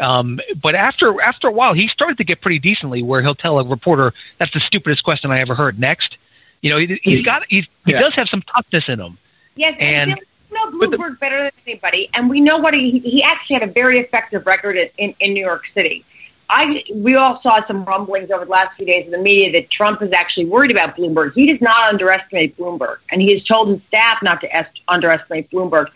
[0.00, 3.02] Um, but after after a while, he started to get pretty decently.
[3.02, 6.16] Where he'll tell a reporter, "That's the stupidest question I ever heard." Next,
[6.62, 8.00] you know, he, he's got he's, he Yeah.
[8.00, 9.18] does have some toughness in him.
[9.56, 13.22] Yes, And- and we know Bloomberg better than anybody, and we know what he he
[13.22, 16.04] actually had a very effective record in, in, in New York City.
[16.50, 19.70] I we all saw some rumblings over the last few days in the media that
[19.70, 21.34] Trump is actually worried about Bloomberg.
[21.34, 25.50] He does not underestimate Bloomberg, and he has told his staff not to est- underestimate
[25.50, 25.88] Bloomberg.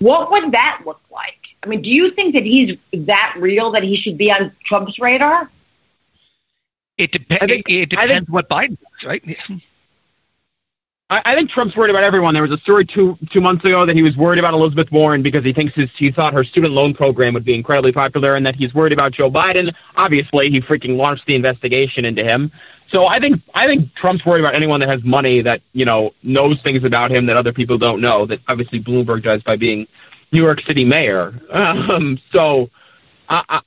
[0.00, 1.38] What would that look like?
[1.62, 4.98] I mean, do you think that he's that real that he should be on Trump's
[4.98, 5.48] radar?
[6.98, 9.62] It, dep- it, it depends what Biden does, right?
[11.24, 12.32] I, think Trump's worried about everyone.
[12.32, 15.22] There was a story two two months ago that he was worried about Elizabeth Warren
[15.22, 18.46] because he thinks his, he thought her student loan program would be incredibly popular, and
[18.46, 19.74] that he's worried about Joe Biden.
[19.96, 22.50] Obviously, he freaking launched the investigation into him.
[22.88, 26.14] So I think I think Trump's worried about anyone that has money that you know
[26.22, 28.26] knows things about him that other people don't know.
[28.26, 29.86] That obviously Bloomberg does by being
[30.30, 31.34] New York City mayor.
[31.52, 32.70] Um, so,
[33.28, 33.60] I, I,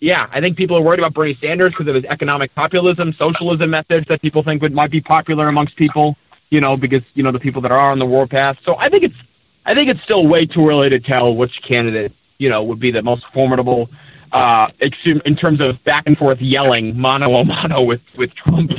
[0.00, 3.70] yeah, I think people are worried about Bernie Sanders because of his economic populism, socialism
[3.70, 6.16] methods that people think would might be popular amongst people.
[6.52, 8.60] You know, because you know the people that are on the warpath.
[8.62, 9.16] So I think it's
[9.64, 12.90] I think it's still way too early to tell which candidate you know would be
[12.90, 13.88] the most formidable
[14.32, 18.72] uh, in terms of back and forth yelling mano a mano with with Trump.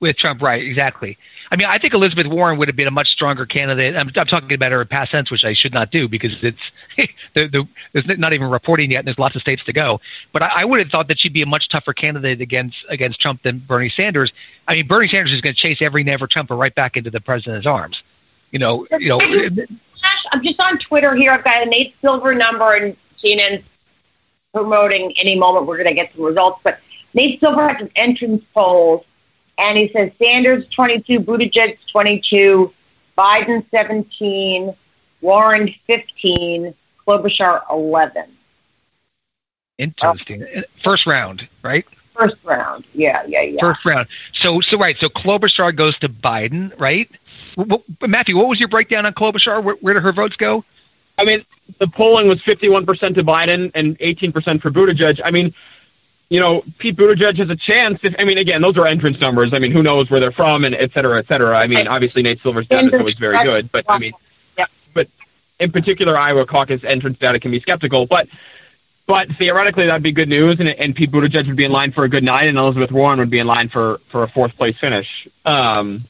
[0.00, 0.62] With Trump, right?
[0.62, 1.18] Exactly.
[1.52, 3.96] I mean, I think Elizabeth Warren would have been a much stronger candidate.
[3.96, 6.70] I'm, I'm talking about her in past tense, which I should not do because it's
[7.34, 9.00] the, the, there's not even reporting yet.
[9.00, 10.00] And there's lots of states to go.
[10.32, 13.20] But I, I would have thought that she'd be a much tougher candidate against against
[13.20, 14.32] Trump than Bernie Sanders.
[14.68, 17.20] I mean, Bernie Sanders is going to chase every never Trumper right back into the
[17.20, 18.02] president's arms.
[18.52, 19.20] You know, you know.
[20.32, 21.32] I'm just on Twitter here.
[21.32, 23.64] I've got a Nate Silver number, and CNN's
[24.54, 26.60] promoting any moment we're going to get some results.
[26.62, 26.80] But
[27.12, 29.04] Nate Silver has his entrance polls
[29.60, 32.72] and he says Sanders 22, Buttigieg 22,
[33.16, 34.74] Biden 17,
[35.20, 36.74] Warren 15,
[37.06, 38.24] Klobuchar 11.
[39.78, 40.46] Interesting.
[40.82, 41.86] First round, right?
[42.14, 42.84] First round.
[42.94, 43.60] Yeah, yeah, yeah.
[43.60, 44.08] First round.
[44.32, 44.96] So, so right.
[44.98, 47.10] So Klobuchar goes to Biden, right?
[47.56, 49.62] W- w- Matthew, what was your breakdown on Klobuchar?
[49.62, 50.64] Where, where did her votes go?
[51.18, 51.44] I mean,
[51.78, 55.20] the polling was 51% to Biden and 18% for Buttigieg.
[55.22, 55.52] I mean,
[56.30, 58.02] you know, Pete Buttigieg has a chance.
[58.04, 59.52] If I mean, again, those are entrance numbers.
[59.52, 61.58] I mean, who knows where they're from and et cetera, et cetera.
[61.58, 64.12] I mean, obviously Nate Silver's data is always very good, but I mean,
[64.56, 64.66] yeah.
[64.94, 65.08] but
[65.58, 68.06] in particular, Iowa caucus entrance data can be skeptical.
[68.06, 68.28] But
[69.06, 72.04] but theoretically, that'd be good news, and, and Pete Buttigieg would be in line for
[72.04, 74.78] a good night, and Elizabeth Warren would be in line for for a fourth place
[74.78, 75.26] finish.
[75.44, 76.04] Um,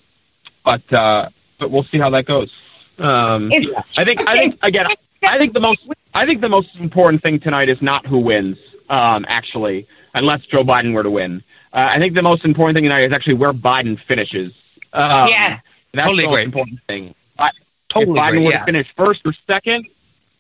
[0.66, 2.52] but uh, but we'll see how that goes.
[2.98, 3.50] Um,
[3.96, 4.86] I think I think again,
[5.22, 5.80] I think the most
[6.12, 8.58] I think the most important thing tonight is not who wins.
[8.90, 11.42] Um, actually, unless Joe Biden were to win,
[11.72, 14.52] uh, I think the most important thing tonight is actually where Biden finishes.
[14.92, 15.60] Um, Yeah.
[15.92, 16.42] that's Totally the most agree.
[16.44, 17.14] important thing.
[17.38, 17.50] I,
[17.88, 18.58] Totally if Biden agree, were yeah.
[18.60, 19.86] to finish first or second,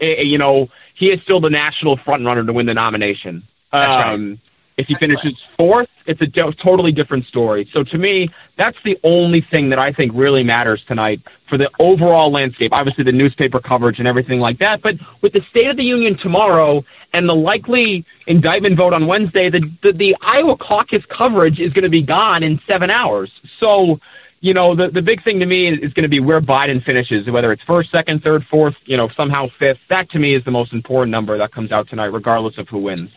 [0.00, 3.42] eh, you know, he is still the national front runner to win the nomination.
[3.72, 4.38] That's um,
[4.76, 7.64] If he finishes fourth, it's a do- totally different story.
[7.66, 11.70] So to me, that's the only thing that I think really matters tonight for the
[11.78, 12.72] overall landscape.
[12.72, 14.80] Obviously, the newspaper coverage and everything like that.
[14.80, 19.50] But with the State of the Union tomorrow and the likely indictment vote on Wednesday,
[19.50, 23.38] the the, the Iowa caucus coverage is going to be gone in seven hours.
[23.58, 24.00] So
[24.40, 26.82] you know, the, the big thing to me is, is going to be where Biden
[26.82, 29.86] finishes, whether it's first, second, third, fourth, you know, somehow fifth.
[29.88, 32.78] That to me is the most important number that comes out tonight, regardless of who
[32.78, 33.14] wins.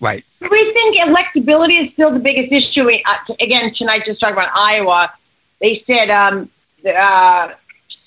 [0.00, 0.24] Right.
[0.40, 2.88] We think electability is still the biggest issue?
[2.88, 5.12] Uh, again, tonight, just talking about Iowa,
[5.60, 6.50] they said um,
[6.86, 7.52] uh,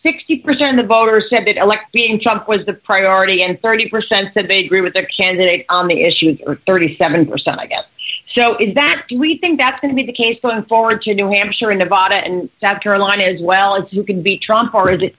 [0.05, 4.47] 60% of the voters said that elect beating Trump was the priority, and 30% said
[4.47, 7.85] they agree with their candidate on the issues, or 37%, I guess.
[8.31, 11.13] So is that, do we think that's going to be the case going forward to
[11.13, 14.91] New Hampshire and Nevada and South Carolina as well as who can beat Trump, or
[14.91, 15.15] is it,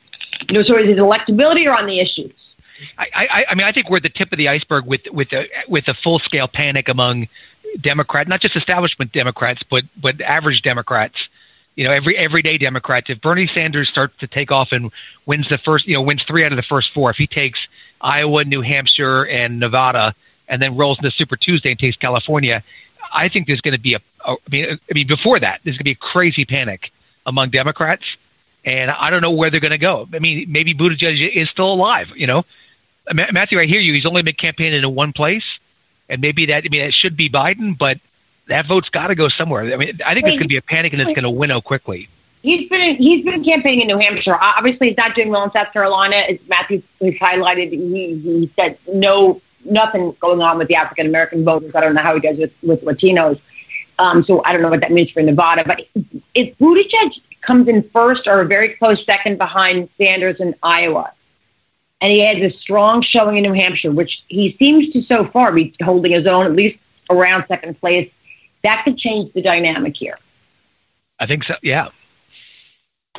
[0.48, 2.32] you know, so is it electability or on the issues?
[2.98, 5.32] I, I, I mean, I think we're at the tip of the iceberg with with
[5.32, 7.28] a with a full scale panic among
[7.80, 11.28] Democrat, not just establishment Democrats, but but average Democrats.
[11.76, 13.10] You know, every everyday Democrats.
[13.10, 14.90] If Bernie Sanders starts to take off and
[15.26, 17.68] wins the first, you know, wins three out of the first four, if he takes
[18.00, 20.14] Iowa, New Hampshire, and Nevada,
[20.48, 22.62] and then rolls into Super Tuesday and takes California,
[23.14, 24.00] I think there's going to be a.
[24.26, 26.92] a I mean, I mean, before that, there's going to be a crazy panic
[27.24, 28.16] among Democrats,
[28.64, 30.08] and I don't know where they're going to go.
[30.12, 32.12] I mean, maybe Buttigieg is still alive.
[32.16, 32.44] You know,
[33.12, 33.92] Matthew, I hear you.
[33.92, 35.58] He's only been campaigning in one place,
[36.08, 36.64] and maybe that.
[36.64, 37.98] I mean, it should be Biden, but
[38.46, 39.72] that vote's got to go somewhere.
[39.72, 41.60] I mean, I think there's going to be a panic, and it's going to winnow
[41.60, 42.08] quickly.
[42.42, 44.36] He's been he's been campaigning in New Hampshire.
[44.40, 46.16] Obviously, he's not doing well in South Carolina.
[46.16, 51.44] As Matthew has highlighted, he, he said no nothing going on with the African American
[51.44, 51.74] voters.
[51.74, 53.40] I don't know how he does with with Latinos.
[53.98, 55.62] Um, so I don't know what that means for Nevada.
[55.66, 55.86] But
[56.34, 61.12] if Buttigieg comes in first or a very close second behind Sanders in Iowa,
[62.00, 65.52] and he has a strong showing in New Hampshire, which he seems to so far
[65.52, 66.78] be holding his own at least
[67.10, 68.10] around second place,
[68.62, 70.18] that could change the dynamic here.
[71.18, 71.56] I think so.
[71.62, 71.88] Yeah.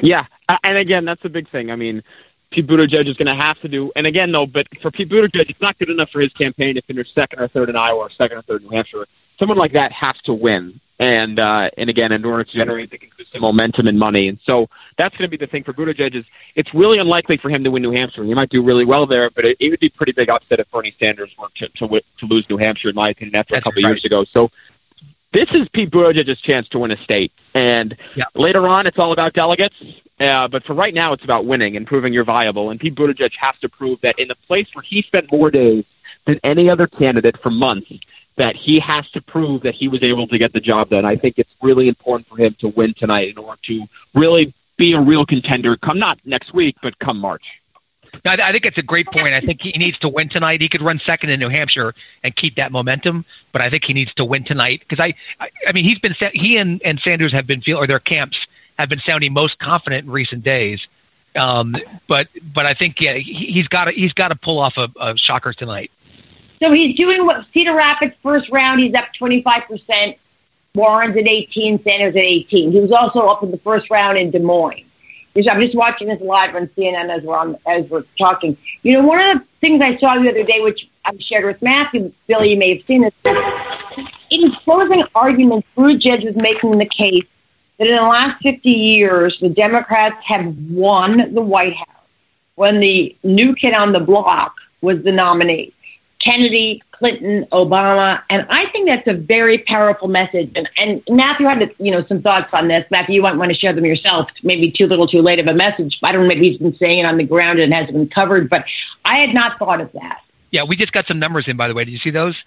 [0.01, 1.69] Yeah, uh, and again, that's a big thing.
[1.69, 2.01] I mean,
[2.49, 5.49] Pete Buttigieg is going to have to do, and again, though, but for Pete Buttigieg,
[5.49, 8.09] it's not good enough for his campaign to finish second or third in Iowa or
[8.09, 9.05] second or third in New Hampshire.
[9.37, 12.97] Someone like that has to win, and uh, and again, in order to generate the
[12.99, 16.13] consistent momentum and money, and so that's going to be the thing for Buttigieg.
[16.13, 18.23] Is it's really unlikely for him to win New Hampshire.
[18.23, 20.69] He might do really well there, but it, it would be pretty big upset if
[20.69, 23.81] Bernie Sanders were to to, to lose New Hampshire, in my opinion, after a couple
[23.81, 23.89] right.
[23.89, 24.23] years ago.
[24.25, 24.51] So
[25.31, 27.97] this is Pete Buttigieg's chance to win a state, and
[28.35, 29.83] later on, it's all about delegates.
[30.19, 32.69] Uh, but for right now, it's about winning and proving you're viable.
[32.69, 35.83] And Pete Buttigieg has to prove that in the place where he spent more days
[36.25, 37.91] than any other candidate for months,
[38.35, 41.05] that he has to prove that he was able to get the job done.
[41.05, 44.93] I think it's really important for him to win tonight in order to really be
[44.93, 45.75] a real contender.
[45.75, 47.61] Come not next week, but come March.
[48.25, 49.33] I think it's a great point.
[49.33, 50.61] I think he needs to win tonight.
[50.61, 53.93] He could run second in New Hampshire and keep that momentum, but I think he
[53.93, 57.31] needs to win tonight because I, I, I mean, he's been he and, and Sanders
[57.31, 58.45] have been feel or their camps
[58.77, 60.87] have been sounding most confident in recent days.
[61.35, 64.77] Um, but but I think yeah, he, he's got to he's got to pull off
[64.77, 65.89] a, a shocker tonight.
[66.61, 68.79] So he's doing what Cedar Rapids first round.
[68.79, 70.15] He's up 25%.
[70.75, 72.71] Warren's at 18, Sanders at 18.
[72.71, 74.85] He was also up in the first round in Des Moines.
[75.35, 78.55] I'm just watching this live on CNN as we're on, as we're talking.
[78.83, 81.61] You know, one of the things I saw the other day, which I shared with
[81.63, 83.13] Matthew, Billy, you may have seen this.
[84.29, 87.25] In closing arguments, Buttigieg was making the case
[87.79, 91.87] that in the last 50 years, the Democrats have won the White House
[92.55, 95.73] when the new kid on the block was the nominee.
[96.21, 100.51] Kennedy, Clinton, Obama, and I think that's a very powerful message.
[100.55, 102.85] And, and Matthew had, you know, some thoughts on this.
[102.91, 104.29] Matthew, you might want to share them yourself.
[104.43, 105.99] Maybe too little, too late of a message.
[106.03, 106.27] I don't know.
[106.27, 108.65] Maybe he's been saying it on the ground and hasn't been covered, but
[109.03, 110.21] I had not thought of that.
[110.51, 111.57] Yeah, we just got some numbers in.
[111.57, 112.41] By the way, did you see those?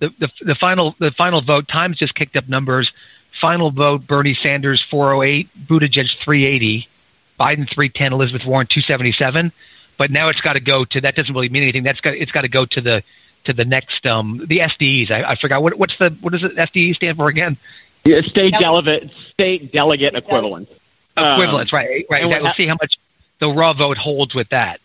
[0.00, 1.68] The the, the final the final vote.
[1.68, 2.92] Times just kicked up numbers.
[3.40, 6.88] Final vote: Bernie Sanders 408, Buttigieg 380,
[7.38, 9.52] Biden 310, Elizabeth Warren 277.
[10.02, 11.14] But now it's got to go to that.
[11.14, 11.84] Doesn't really mean anything.
[11.84, 13.04] That's got it's got to go to the
[13.44, 15.12] to the next um the SDEs.
[15.12, 17.56] I, I forgot what what's the what does the SDE stand for again?
[18.04, 20.68] Yeah, state delegate state delegate equivalent.
[21.16, 22.04] Equivalents, Um, right?
[22.10, 22.22] Right.
[22.22, 22.98] and what We'll see how much
[23.38, 24.80] the raw vote holds with that,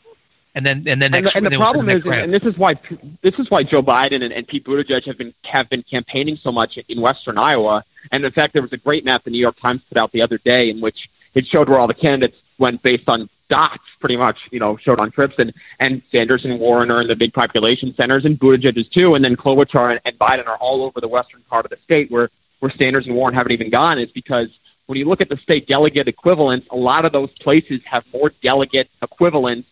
[0.54, 2.22] and then and then and next, the, and the go to problem the is, round.
[2.22, 2.76] and this is why
[3.24, 6.52] this is why Joe Biden and, and Pete Buttigieg have been have been campaigning so
[6.52, 7.84] much in Western Iowa.
[8.12, 10.22] And in fact, there was a great map the New York Times put out the
[10.22, 14.18] other day in which it showed where all the candidates went based on dots, pretty
[14.18, 14.48] much.
[14.52, 17.94] You know, showed on trips, and and Sanders and Warren are in the big population
[17.96, 21.08] centers, and Buttigieg is too, and then Klobuchar and, and Biden are all over the
[21.08, 22.30] western part of the state where
[22.60, 24.00] where Sanders and Warren haven't even gone.
[24.00, 24.50] Is because
[24.88, 28.32] when you look at the state delegate equivalents, a lot of those places have more
[28.42, 29.70] delegate equivalents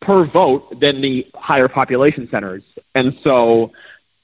[0.00, 2.62] per vote than the higher population centers.
[2.94, 3.72] And so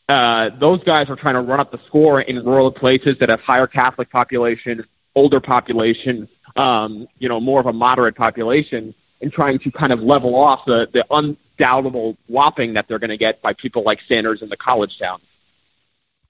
[0.09, 3.41] uh, those guys are trying to run up the score in rural places that have
[3.41, 4.84] higher Catholic population,
[5.14, 6.28] older population,
[6.61, 10.64] um, you know, more of a moderate population, and trying to kind of level off
[10.64, 14.56] the, the undoubtable whopping that they're going to get by people like Sanders in the
[14.56, 15.20] college town.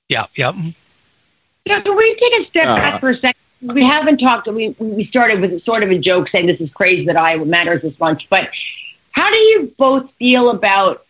[0.09, 0.53] Yeah, yeah.
[0.53, 0.73] You
[1.67, 3.41] know, can we take a step Uh, back for a second?
[3.63, 4.49] We haven't talked.
[4.49, 7.83] We we started with sort of a joke saying this is crazy that Iowa matters
[7.83, 8.29] this much.
[8.31, 8.51] But
[9.13, 11.05] how do you both feel about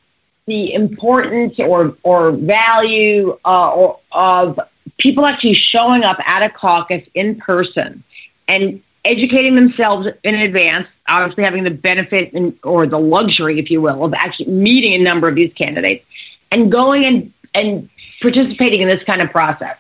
[0.47, 4.59] the importance or or value uh, or, of
[4.99, 8.03] people actually showing up at a caucus in person
[8.49, 10.87] and educating themselves in advance?
[11.09, 15.03] Obviously, having the benefit and, or the luxury, if you will, of actually meeting a
[15.03, 16.05] number of these candidates
[16.51, 17.89] and going and and
[18.21, 19.77] participating in this kind of process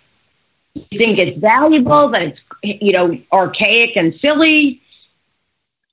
[0.75, 4.81] you think it's valuable, that it's you know archaic and silly?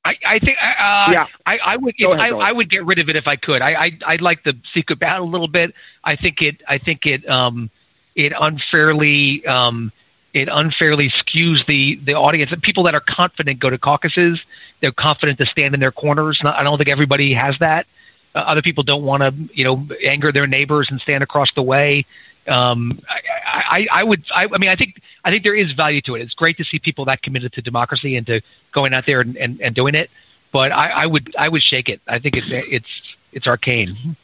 [0.06, 1.26] I, I think uh, Yeah.
[1.46, 3.62] I, I would ahead, I, I would get rid of it if I could.
[3.62, 5.74] I I, I like the secret ballot a little bit.
[6.04, 7.70] I think it I think it um
[8.16, 9.92] it unfairly um
[10.34, 12.54] it unfairly skews the the audience.
[12.62, 14.44] People that are confident go to caucuses.
[14.80, 16.44] They're confident to stand in their corners.
[16.44, 17.88] Not, I don't think everybody has that.
[18.36, 21.64] Uh, other people don't want to you know anger their neighbors and stand across the
[21.64, 22.06] way.
[22.48, 24.24] Um, I, I, I would.
[24.34, 26.22] I, I mean, I think I think there is value to it.
[26.22, 29.36] It's great to see people that committed to democracy and to going out there and,
[29.38, 30.10] and, and doing it.
[30.52, 32.00] But I, I would I would shake it.
[32.08, 34.16] I think it's it's it's arcane.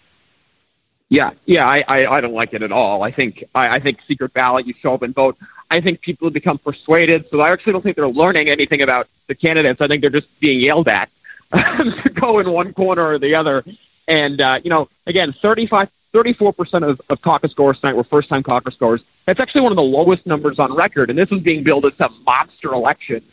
[1.10, 3.04] Yeah, yeah, I, I, I don't like it at all.
[3.04, 5.38] I think I, I think secret ballot, you show up and vote.
[5.70, 9.36] I think people become persuaded, so I actually don't think they're learning anything about the
[9.36, 9.82] candidates.
[9.82, 11.10] I think they're just being yelled at
[11.54, 13.64] to go in one corner or the other.
[14.08, 18.30] And uh, you know, again, 35, 34 percent of, of caucus goers tonight were first
[18.30, 19.04] time caucus goers.
[19.26, 21.96] That's actually one of the lowest numbers on record, and this is being billed as
[21.96, 23.24] some monster election.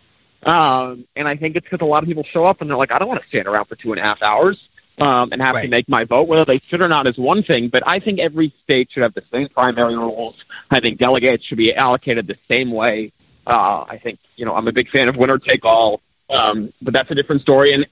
[0.43, 2.93] Um, and I think it's because a lot of people show up and they're like,
[2.93, 4.70] I don't want to stand around for two and a half hours
[5.01, 6.29] um, and have to make my vote.
[6.29, 9.15] Whether they should or not is one thing, but I think every state should have
[9.15, 10.45] the same primary rules.
[10.71, 13.13] I think delegates should be allocated the same way.
[13.47, 16.93] Uh, I think you know I'm a big fan of winner take all, um, but
[16.93, 17.73] that's a different story.
[17.73, 17.87] And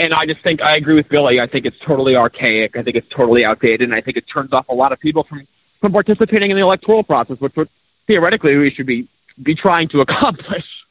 [0.00, 1.40] and I just think I agree with Billy.
[1.40, 2.76] I think it's totally archaic.
[2.76, 5.22] I think it's totally outdated, and I think it turns off a lot of people
[5.22, 5.46] from
[5.80, 7.68] from participating in the electoral process, which would
[8.06, 9.06] theoretically we should be
[9.40, 10.81] be trying to accomplish.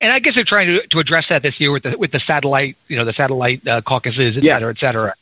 [0.00, 2.20] And I guess they're trying to to address that this year with the with the
[2.20, 5.14] satellite, you know, the satellite uh, caucuses, et cetera, et cetera.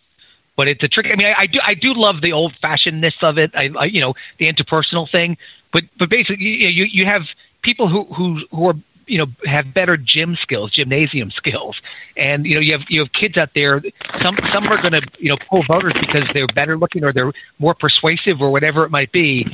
[0.56, 1.06] But it's a trick.
[1.10, 3.50] I mean, I, I do I do love the old fashionedness of it.
[3.54, 5.38] I, I you know the interpersonal thing.
[5.72, 7.28] But but basically, you you, you have
[7.62, 8.74] people who who who are
[9.06, 11.80] you know have better gym skills, gymnasium skills,
[12.16, 13.82] and you know you have you have kids out there.
[14.22, 17.32] Some some are going to you know pull voters because they're better looking or they're
[17.58, 19.46] more persuasive or whatever it might be.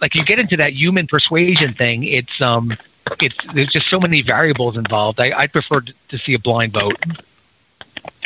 [0.00, 2.76] Like you get into that human persuasion thing, it's um
[3.20, 5.20] it's there's just so many variables involved.
[5.20, 6.96] I I prefer to, to see a blind vote.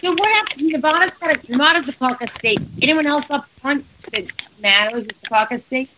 [0.00, 0.72] So what happens?
[0.72, 2.60] Nevada's got a, Nevada's a caucus state.
[2.82, 4.24] Anyone else up front that
[4.60, 5.90] matters is the caucus state?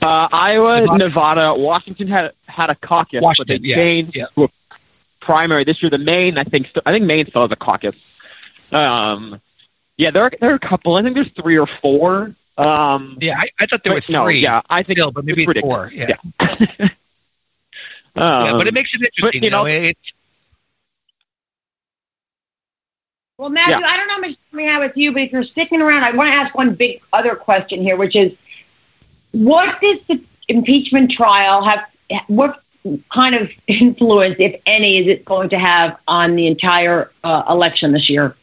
[0.00, 1.54] Uh, Iowa, Nevada.
[1.54, 4.26] Washington had had a caucus, Washington, but they yeah, changed yeah.
[4.36, 4.48] to a
[5.20, 5.90] primary this year.
[5.90, 7.94] The Maine, I think, st- I think Maine still has a caucus.
[8.72, 9.40] Um,
[9.96, 10.96] yeah, there are, there are a couple.
[10.96, 12.34] I think there's three or four.
[12.58, 14.40] Um, Yeah, I, I thought there was but no, three.
[14.40, 15.84] yeah, I think still, but maybe it's it's four.
[15.84, 16.18] ridiculous.
[16.40, 16.88] Yeah.
[18.16, 18.44] yeah.
[18.44, 19.42] yeah, but Um, it makes it interesting.
[19.42, 20.12] you you know, know- it's
[23.38, 23.88] Well, Matthew, Yeah.
[23.90, 26.04] I don't know how much time we have with you, but if you're sticking around,
[26.04, 28.32] I want to ask one big other question here, which is,
[29.32, 31.86] what does the impeachment trial have?
[32.28, 32.62] What
[33.10, 37.92] kind of influence, if any, is it going to have on the entire uh, election
[37.92, 38.36] this year?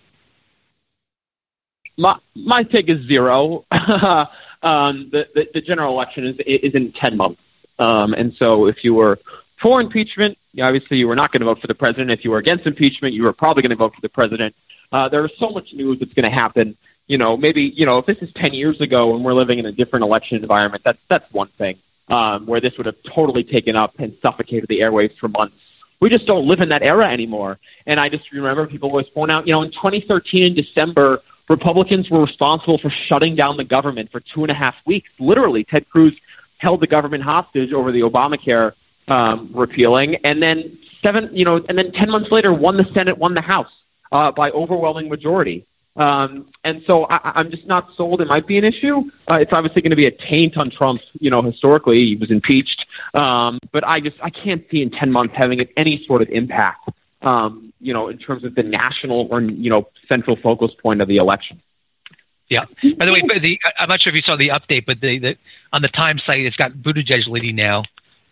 [1.98, 3.66] my my take is zero.
[3.72, 7.42] um, the, the the general election is is in ten months,
[7.78, 9.20] um, and so if you were
[9.60, 12.12] for impeachment, obviously you were not going to vote for the president.
[12.12, 14.56] If you were against impeachment, you were probably going to vote for the president.
[14.92, 16.78] Uh, there's so much news that's going to happen.
[17.08, 19.66] You know, maybe you know if this is ten years ago and we're living in
[19.66, 21.78] a different election environment, that's that's one thing.
[22.08, 25.56] Um, where this would have totally taken up and suffocated the airwaves for months.
[26.00, 27.60] We just don't live in that era anymore.
[27.86, 32.10] And I just remember people always point out, you know, in 2013 in December, Republicans
[32.10, 35.12] were responsible for shutting down the government for two and a half weeks.
[35.20, 36.18] Literally, Ted Cruz
[36.58, 38.74] held the government hostage over the Obamacare
[39.10, 43.18] um, repealing, and then seven, you know, and then ten months later, won the Senate,
[43.18, 43.72] won the House
[44.12, 45.66] uh, by overwhelming majority.
[45.96, 48.22] Um, and so I, I'm just not sold.
[48.22, 49.10] It might be an issue.
[49.30, 51.02] Uh, it's obviously going to be a taint on Trump.
[51.20, 55.12] You know, historically he was impeached, um, but I just I can't see in ten
[55.12, 56.90] months having any sort of impact.
[57.22, 61.08] Um, you know, in terms of the national or you know central focus point of
[61.08, 61.62] the election.
[62.50, 62.66] Yeah.
[62.98, 65.38] By the way, the, I'm not sure if you saw the update, but the, the
[65.72, 67.84] on the Time site, it's got Buttigieg leading now,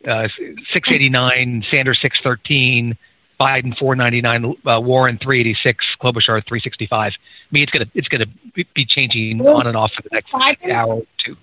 [0.05, 0.27] uh,
[0.73, 2.97] 689, Sanders 613,
[3.39, 7.13] Biden 499, uh, Warren 386, Klobuchar 365.
[7.13, 7.15] I
[7.51, 8.25] mean, it's gonna it's gonna
[8.73, 11.37] be changing on and off for the next hour or two.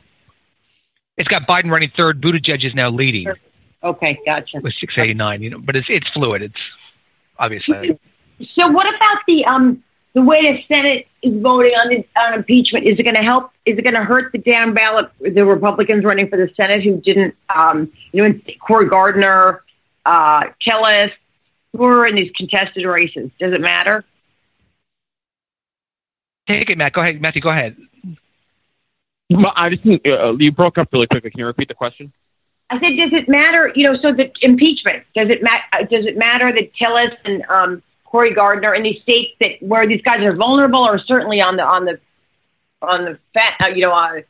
[1.16, 2.20] It's got Biden running third.
[2.20, 3.28] Buttigieg is now leading
[3.84, 4.58] Okay, gotcha.
[4.60, 5.42] with 689.
[5.42, 6.42] You know, but it's it's fluid.
[6.42, 6.60] It's
[7.38, 7.98] obviously.
[8.54, 9.83] So what about the um
[10.14, 12.86] the way the Senate is voting on the, on impeachment?
[12.86, 13.50] Is it going to help?
[13.64, 17.00] Is it going to hurt the down ballot the Republicans running for the Senate who
[17.00, 19.62] didn't um you know Cory Gardner,
[20.06, 21.12] uh, Tillis,
[21.72, 23.30] who are in these contested races?
[23.38, 24.04] Does it matter?
[26.46, 26.92] Take it, Matt.
[26.92, 27.42] Go ahead, Matthew.
[27.42, 27.76] Go ahead.
[29.30, 31.30] Well, I just uh, you broke up really quickly.
[31.30, 32.12] Can you repeat the question?
[32.70, 33.72] I said, does it matter?
[33.74, 37.44] You know, so the impeachment does it ma- uh, Does it matter that Tillis and
[37.48, 37.82] um,
[38.14, 41.64] Cory Gardner in these states that where these guys are vulnerable, or certainly on the
[41.64, 41.98] on the
[42.80, 44.22] on the fat, uh, you know, on,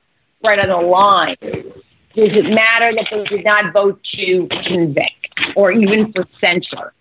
[0.43, 1.37] right on the line?
[1.43, 6.95] Does it matter that they did not vote to convict or even for censure?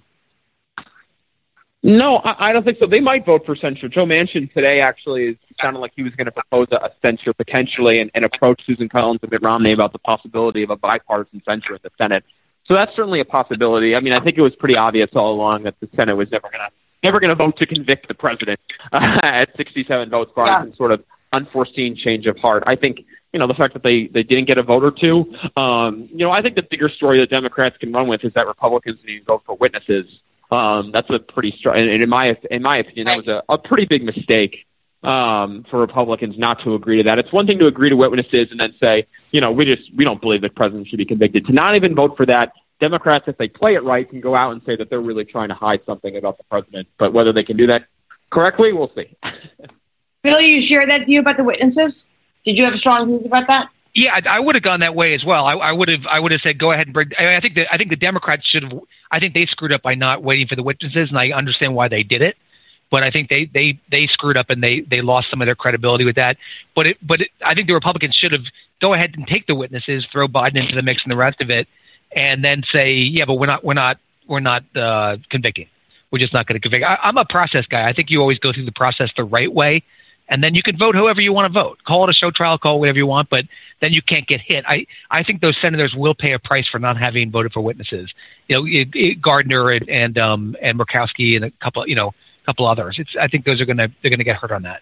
[1.84, 2.86] No, I, I don't think so.
[2.86, 3.88] They might vote for censure.
[3.88, 7.32] Joe Manchin today actually is sounded like he was going to propose a, a censure
[7.32, 11.42] potentially and, and approach Susan Collins and Mitt Romney about the possibility of a bipartisan
[11.46, 12.26] censure in the Senate.
[12.66, 13.96] So that's certainly a possibility.
[13.96, 16.50] I mean, I think it was pretty obvious all along that the Senate was never
[16.50, 16.70] going to
[17.04, 18.60] never going to vote to convict the president
[18.94, 20.60] uh, at 67 votes, barring Yeah.
[20.62, 21.04] some sort of
[21.34, 22.64] unforeseen change of heart.
[22.66, 23.02] I think
[23.34, 25.36] you know the fact that they they didn't get a vote or two.
[25.58, 28.48] Um, you know, I think the bigger story that Democrats can run with is that
[28.48, 30.06] Republicans need to vote for witnesses.
[30.52, 33.58] Um, that's a pretty strong, and in my in my opinion, that was a, a
[33.58, 34.66] pretty big mistake
[35.04, 37.20] um, for Republicans not to agree to that.
[37.20, 40.04] It's one thing to agree to witnesses and then say, you know, we just we
[40.04, 41.46] don't believe the president should be convicted.
[41.48, 44.52] To not even vote for that, Democrats, if they play it right, can go out
[44.52, 46.88] and say that they're really trying to hide something about the president.
[46.98, 47.86] But whether they can do that
[48.30, 49.16] correctly, we'll see.
[50.24, 51.94] Bill, you share that view about the witnesses?
[52.46, 53.70] Did you have a strong views about that?
[53.94, 55.46] Yeah, I, I would have gone that way as well.
[55.46, 56.06] I, I would have.
[56.08, 57.96] I would have said, "Go ahead and bring." I, I think that I think the
[57.96, 58.80] Democrats should have.
[59.12, 61.90] I think they screwed up by not waiting for the witnesses, and I understand why
[61.90, 62.36] they did it.
[62.94, 65.56] But I think they they they screwed up and they they lost some of their
[65.56, 66.38] credibility with that.
[66.76, 68.46] But it but it, I think the Republicans should have
[68.80, 71.50] go ahead and take the witnesses, throw Biden into the mix and the rest of
[71.50, 71.68] it,
[72.16, 75.70] and then say, "Yeah, but we're not we're not we're not uh, convicting.
[76.12, 77.90] We're just not going to convict." I, I'm a process guy.
[77.90, 79.82] I think you always go through the process the right way
[80.30, 81.84] and then you can vote whoever you want to vote.
[81.84, 83.46] Call it a show trial, call it whatever you want, but
[83.82, 84.64] then you can't get hit.
[84.68, 88.14] I, I think those senators will pay a price for not having voted for witnesses.
[88.48, 92.14] You know, it, it, Gardner and and um, and Murkowski and a couple, you know,
[92.46, 92.98] couple others.
[93.00, 94.82] It's I think those are gonna they're gonna get hurt on that.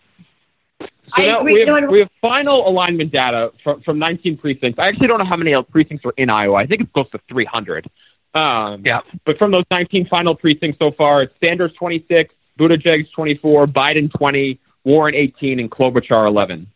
[1.17, 4.79] So now we, have, we have final alignment data from, from 19 precincts.
[4.79, 6.55] I actually don't know how many precincts are in Iowa.
[6.55, 7.87] I think it's close to 300.
[8.33, 9.01] Um, yeah.
[9.25, 14.59] But from those 19 final precincts so far, it's Sanders 26, Buttigieg 24, Biden 20,
[14.85, 16.67] Warren 18, and Klobuchar 11.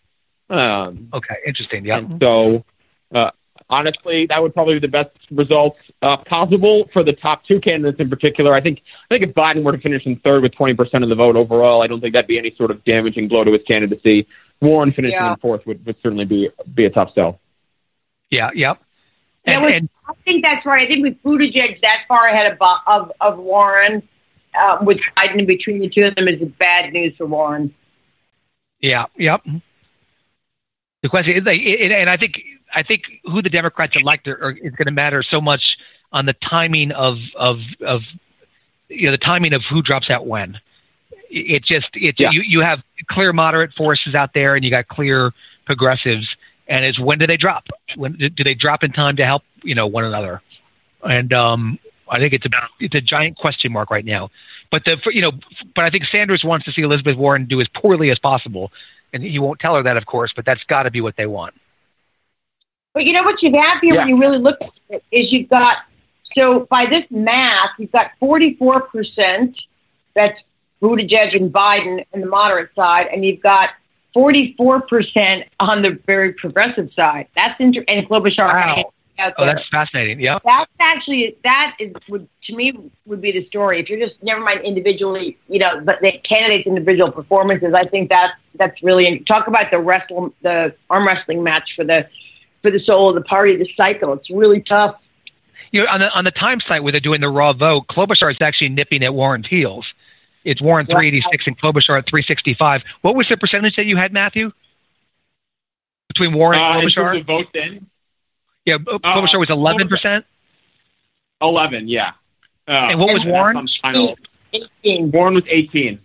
[0.50, 1.86] Um, okay, interesting.
[1.86, 2.02] Yeah.
[2.20, 2.66] So,
[3.14, 3.32] uh,
[3.70, 8.00] honestly, that would probably be the best results uh, possible for the top two candidates
[8.00, 8.54] in particular.
[8.54, 11.16] I think I think if Biden were to finish in third with 20% of the
[11.16, 14.28] vote overall, I don't think that'd be any sort of damaging blow to his candidacy.
[14.62, 15.34] Warren finishing Yeah.
[15.34, 17.40] in fourth would, would certainly be be a tough sell.
[18.30, 18.52] Yeah.
[18.54, 18.82] Yep.
[19.46, 19.74] That was,
[20.08, 20.84] I think that's right.
[20.84, 24.02] I think with Buttigieg that far ahead of Bo- of, of Warren,
[24.58, 27.74] uh, with Biden in between the two of them, is bad news for Warren.
[28.80, 29.06] Yeah.
[29.18, 29.44] Yep.
[31.04, 32.42] The question is, and I think
[32.74, 35.78] I think who the Democrats elect are, are, is going to matter so much
[36.12, 38.02] on the timing of of of
[38.90, 40.60] you know the timing of who drops out when.
[41.30, 42.32] It just it Yeah.
[42.32, 45.34] you you have clear moderate forces out there, and you got clear
[45.66, 46.28] progressives,
[46.68, 47.68] and it's when do they drop?
[47.96, 50.42] When do they drop in time to help you know one another?
[51.04, 52.50] And um, I think it's a
[52.80, 54.30] it's a giant question mark right now.
[54.72, 55.32] But the you know,
[55.76, 58.72] but I think Sanders wants to see Elizabeth Warren do as poorly as possible
[59.14, 61.26] And he won't tell her that, of course, but that's got to be what they
[61.26, 61.54] want.
[62.96, 65.50] But you know what you have here when you really look at it is you've
[65.50, 65.80] got
[66.36, 69.56] so by this math you've got 44 percent
[70.16, 70.40] that's
[70.82, 73.72] Buttigieg and Biden on the moderate side, and you've got
[74.14, 77.28] 44 percent on the very progressive side.
[77.36, 78.92] That's inter- and Klobuchar Wow.
[79.18, 80.20] Oh, that's fascinating.
[80.20, 80.40] Yeah.
[80.44, 82.74] That's actually that is would to me
[83.06, 83.80] would be the story.
[83.80, 88.10] If you're just never mind individually, you know, but the candidates' individual performances, I think
[88.10, 92.08] that that's really talk about the wrestle the arm wrestling match for the
[92.66, 94.14] for the soul of the party, the cycle.
[94.14, 94.96] It's really tough.
[95.72, 98.32] You know, on the on the time site where they're doing the raw vote, Klobuchar
[98.32, 99.86] is actually nipping at Warren's heels.
[100.44, 102.84] It's Warren 386 and Klobuchar at 365.
[103.02, 104.52] What was the percentage that you had, Matthew?
[106.08, 106.94] Between Warren Uh, and in Klobuchar?
[106.96, 107.88] terms of votes in,
[108.66, 110.24] yeah, uh, was 11%.
[111.42, 112.12] 11, yeah.
[112.68, 113.58] Uh, And what was that's Warren?
[113.58, 114.18] on final-
[114.54, 115.12] 18.
[115.12, 115.94] Warren was 18.
[115.96, 116.00] It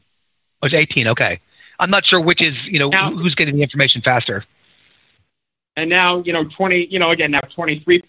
[0.63, 1.07] was 18.
[1.09, 1.39] Okay.
[1.79, 4.45] I'm not sure which is, you know, who- who's getting the information faster.
[5.81, 8.03] And now, you know, 20, you know, again, now 23,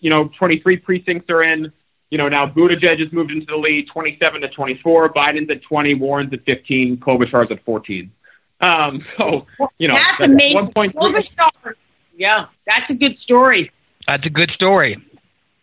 [0.00, 1.72] you know, 23 precincts are in.
[2.10, 5.14] You know, now Buttigieg has moved into the lead, 27 to 24.
[5.14, 8.12] Biden's at 20, Warren's at 15, Klobuchar's at 14.
[8.60, 9.46] Um, so,
[9.78, 10.68] you know, that's that's amazing.
[10.68, 10.92] 1.3.
[10.92, 11.74] Klobuchar,
[12.14, 13.72] yeah, that's a good story.
[14.06, 15.02] That's a good story.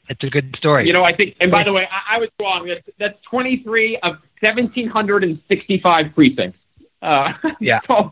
[0.10, 0.88] It's a good story.
[0.88, 2.68] You know, I think, and by the way, I, I was wrong.
[2.68, 6.58] That's, that's 23 of 1,765 precincts.
[7.04, 7.80] Uh, Yeah.
[7.88, 8.12] so,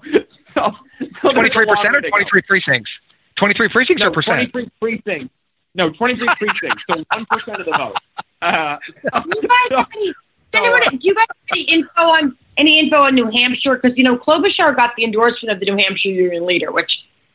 [0.54, 0.76] so,
[1.24, 2.10] so 23% or way to go.
[2.10, 2.92] 23 precincts?
[3.40, 4.52] 23 precincts No, or percent?
[4.52, 4.70] 23
[5.02, 5.34] precincts.
[5.76, 6.84] No, 23 precincts.
[6.90, 7.96] So 1% of the vote.
[8.42, 8.78] Uh,
[9.26, 10.14] You guys have any, does
[10.54, 13.76] anyone, do you guys have any info on any info on New Hampshire?
[13.76, 16.92] Because you know Klobuchar got the endorsement of the New Hampshire Union leader, which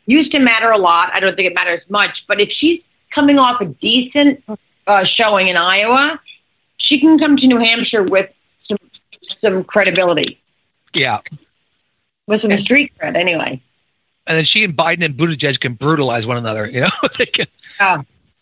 [0.07, 1.11] used to matter a lot.
[1.13, 2.81] I don't think it matters much, but if she's
[3.15, 4.43] coming off a decent
[4.87, 6.21] uh, showing in Iowa,
[6.79, 8.31] she can come to New Hampshire with
[8.69, 8.79] some
[9.41, 10.41] some credibility,
[10.93, 11.21] Yeah.
[12.27, 13.63] with some street cred, anyway.
[14.27, 16.91] And then she and Biden and Buttigieg can brutalize one another, you know?
[17.19, 17.47] they can,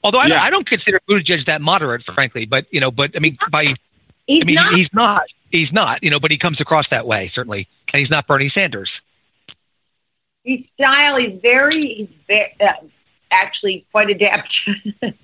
[0.05, 0.43] although I, don't, Yeah.
[0.43, 3.75] I don't consider Buttigieg that moderate, frankly, but, you know, but, I mean, by,
[4.27, 4.75] He's I mean, not.
[4.75, 5.23] he's not.
[5.51, 7.69] He's not, you know, but he comes across that way, certainly.
[7.93, 8.91] And he's not Bernie Sanders.
[10.45, 11.17] His style.
[11.17, 11.89] is very.
[11.95, 12.73] He's very, uh,
[13.31, 14.55] actually quite adept.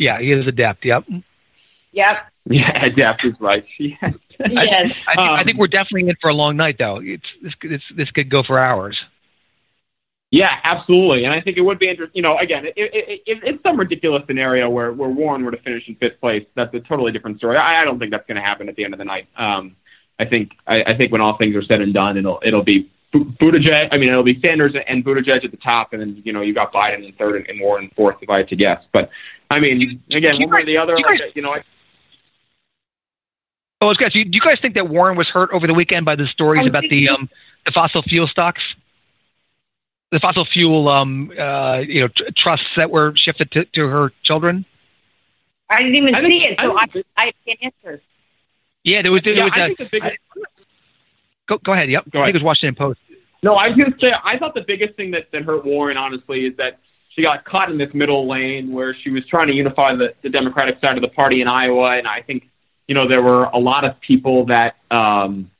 [0.00, 0.84] Yeah, he is adept.
[0.84, 1.06] Yep.
[1.90, 2.26] yep.
[2.46, 3.64] yeah, Adept is right.
[3.78, 4.14] Yes.
[4.38, 4.92] Yes.
[5.08, 7.00] I, think, I Um, think we're definitely in for a long night, though.
[7.02, 8.96] It's this, this, this could go for hours.
[10.30, 11.24] Yeah, absolutely.
[11.24, 12.16] And I think it would be interesting.
[12.16, 15.56] You know, again, it, it, it, it's some ridiculous scenario where, where Warren were to
[15.56, 16.44] finish in fifth place.
[16.54, 17.56] That's a totally different story.
[17.56, 19.26] I, I don't think that's going to happen at the end of the night.
[19.36, 19.74] Um,
[20.18, 22.90] I think I, I think when all things are said and done, it'll it'll be
[23.12, 23.88] Bu- Buttigieg.
[23.90, 26.52] I mean, it'll be Sanders and Buttigieg at the top, and then you know you
[26.52, 28.84] got Biden in third and, and Warren in fourth, if I had to guess.
[28.92, 29.10] But
[29.50, 30.98] I mean, again, one way or the other,
[31.34, 31.62] you know, I,
[33.80, 36.16] Oh, I was do you guys think that Warren was hurt over the weekend by
[36.16, 37.30] the stories about the um,
[37.64, 38.62] the fossil fuel stocks,
[40.10, 44.12] the fossil fuel um, uh, you know tr- trusts that were shifted to, to her
[44.22, 44.64] children?
[45.70, 48.00] I didn't even I see it, so I, think- I can't answer.
[48.84, 49.22] Yeah, there was.
[49.22, 50.18] There yeah, was I a, think the biggest.
[51.46, 51.90] go, go ahead.
[51.90, 52.04] Yep.
[52.10, 52.36] Go I think ahead.
[52.36, 53.00] it was Washington Post.
[53.42, 55.96] No, I was going to say, I thought the biggest thing that, that hurt Warren,
[55.96, 56.80] honestly, is that
[57.10, 60.28] she got caught in this middle lane where she was trying to unify the, the
[60.28, 61.96] Democratic side of the party in Iowa.
[61.98, 62.48] And I think,
[62.88, 65.50] you know, there were a lot of people that, um,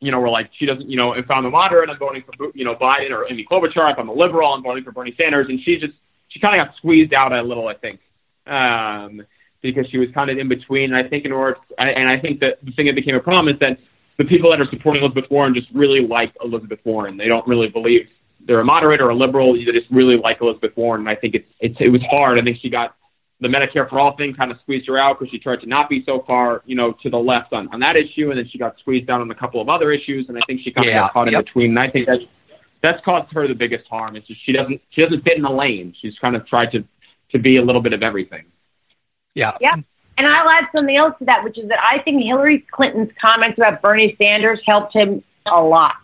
[0.00, 2.50] you know, were like, she doesn't, you know, if I'm a moderate, I'm voting for,
[2.54, 3.92] you know, Biden or Amy Klobuchar.
[3.92, 5.48] If I'm a liberal, I'm voting for Bernie Sanders.
[5.48, 5.94] And she just,
[6.28, 8.00] she kind of got squeezed out a little, I think,
[8.46, 9.22] um,
[9.60, 10.94] because she was kind of in between.
[10.94, 13.52] And I think in order, and I think that the thing that became a problem
[13.52, 13.78] is that
[14.18, 17.16] the people that are supporting Elizabeth Warren just really like Elizabeth Warren.
[17.16, 18.08] They don't really believe
[18.40, 19.54] they're a moderate or a liberal.
[19.54, 21.02] They just really like Elizabeth Warren.
[21.02, 22.38] And I think it's, it's it was hard.
[22.38, 22.96] I think she got
[23.40, 25.88] the Medicare for all thing kind of squeezed her out because she tried to not
[25.88, 28.58] be so far, you know, to the left on, on that issue, and then she
[28.58, 30.28] got squeezed down on a couple of other issues.
[30.28, 31.70] And I think she kind of Yeah, got caught in between.
[31.70, 32.24] And I think that's
[32.80, 34.16] that's caused her the biggest harm.
[34.16, 35.94] It's just she doesn't she doesn't fit in the lane.
[36.00, 36.84] She's kind of tried to
[37.30, 38.46] to be a little bit of everything.
[39.34, 39.56] Yeah.
[39.60, 39.74] Yeah.
[40.16, 43.56] And I'll add something else to that, which is that I think Hillary Clinton's comments
[43.58, 45.94] about Bernie Sanders helped him a lot.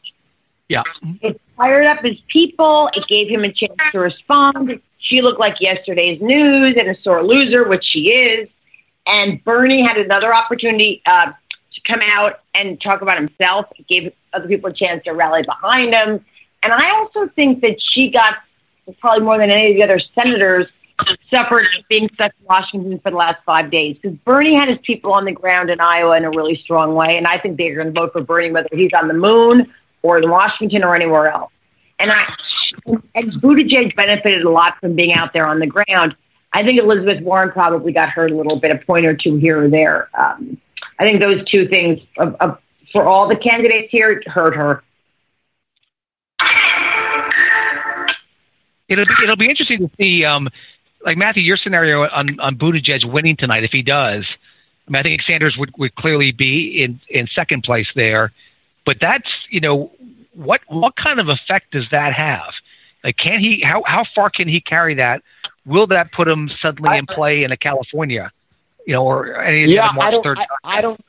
[0.69, 0.85] Yeah.
[1.21, 2.91] It fired up his people.
[2.95, 4.81] It gave him a chance to respond.
[5.05, 8.49] She looked like yesterday's news and a sore loser, which she is.
[9.07, 13.67] And Bernie had another opportunity uh, to come out and talk about himself.
[13.77, 16.25] It gave other people a chance to rally behind him.
[16.63, 18.39] And I also think that she got
[18.99, 20.69] probably more than any of the other senators
[21.31, 25.13] suffered being stuck in Washington for the last five days because Bernie had his people
[25.13, 27.93] on the ground in Iowa in a really strong way, and I think they're going
[27.93, 29.71] to vote for Bernie whether he's on the moon
[30.03, 31.51] or in Washington or anywhere else.
[31.99, 32.35] And I
[33.15, 36.17] and Buttigieg benefited a lot from being out there on the ground.
[36.53, 39.65] I think Elizabeth Warren probably got hurt a little bit, a point or two here
[39.65, 40.09] or there.
[40.15, 40.59] Um,
[40.99, 42.01] I think those two things
[42.93, 44.83] for all the candidates here hurt her.
[48.89, 50.25] It'll be it'll be interesting to see.
[50.25, 50.49] Um,
[51.05, 54.25] like Matthew, your scenario on on Buttigieg winning tonight, if he does,
[54.87, 58.33] I mean, I think Sanders would, would clearly be in in second place there.
[58.85, 59.91] But that's you know
[60.35, 62.53] what what kind of effect does that have?
[63.03, 65.23] Like, can he how how far can he carry that?
[65.67, 68.31] Will that put him suddenly in play in a California?
[68.87, 70.39] You know, or any of the yeah, other March I don't, third.
[70.39, 71.01] I, I don't.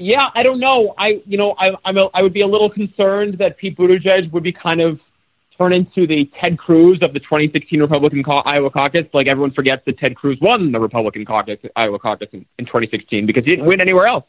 [0.00, 0.94] Yeah, I don't know.
[0.96, 4.30] I, you know, I, I'm, a, I would be a little concerned that Pete Buttigieg
[4.30, 5.00] would be kind of
[5.58, 9.06] turn into the Ted Cruz of the 2016 Republican cau- Iowa caucus.
[9.12, 13.26] Like everyone forgets that Ted Cruz won the Republican caucus, Iowa caucus in, in 2016
[13.26, 14.24] because he didn't win anywhere else.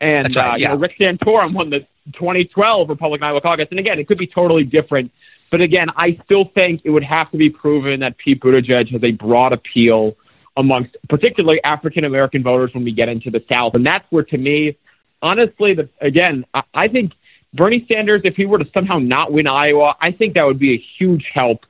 [0.00, 0.68] And right, uh, you yeah.
[0.70, 3.68] know, Rick Santorum won the 2012 Republican Iowa caucus.
[3.70, 5.10] And again, it could be totally different.
[5.50, 9.02] But again, I still think it would have to be proven that Pete Buttigieg has
[9.02, 10.16] a broad appeal
[10.56, 13.74] amongst particularly African American voters when we get into the South.
[13.74, 14.76] And that's where, to me,
[15.22, 17.12] honestly, the, again, I, I think
[17.52, 20.72] Bernie Sanders, if he were to somehow not win Iowa, I think that would be
[20.72, 21.66] a huge help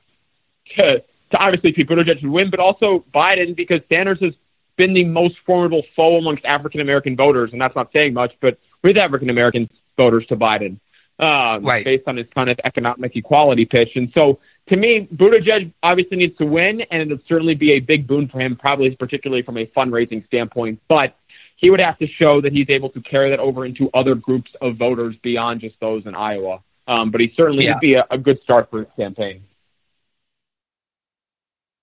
[0.77, 0.99] to,
[1.31, 4.33] to obviously Pete Buttigieg would win, but also Biden because Sanders has
[4.75, 8.59] been the most formidable foe amongst African American voters, and that's not saying much, but
[8.81, 10.79] with African American voters to Biden,
[11.19, 11.83] um, Right.
[11.85, 13.95] based on his kind of economic equality pitch.
[13.95, 17.79] And so, to me, Buttigieg obviously needs to win, and it would certainly be a
[17.79, 20.79] big boon for him, probably particularly from a fundraising standpoint.
[20.87, 21.15] But
[21.57, 24.51] he would have to show that he's able to carry that over into other groups
[24.61, 26.61] of voters beyond just those in Iowa.
[26.87, 27.73] Um, but he certainly Yeah.
[27.73, 29.41] would be a, a good start for his campaign.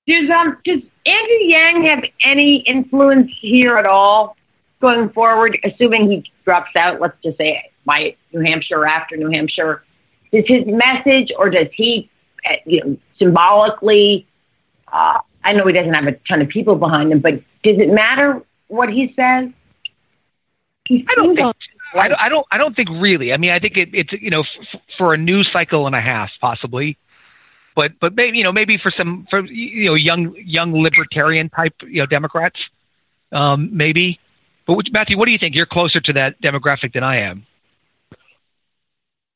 [0.06, 4.36] Does um does Andrew Yang have any influence here at all
[4.80, 5.58] going forward?
[5.64, 9.84] Assuming he drops out, let's just say by New Hampshire after New Hampshire,
[10.32, 12.08] does his message or does he,
[12.48, 14.26] uh, you know, symbolically?
[14.88, 17.90] Uh, I know he doesn't have a ton of people behind him, but does it
[17.90, 19.50] matter what he says?
[20.84, 21.56] He I don't think.
[21.94, 22.46] I don't, I don't.
[22.50, 23.32] I don't think really.
[23.32, 26.00] I mean, I think it, it's you know f- for a news cycle and a
[26.00, 26.96] half possibly,
[27.74, 31.74] but but maybe you know maybe for some for you know young young libertarian type
[31.82, 32.58] you know Democrats,
[33.30, 34.18] um, maybe.
[34.66, 35.54] But Matthew, what do you think?
[35.54, 37.46] You're closer to that demographic than I am.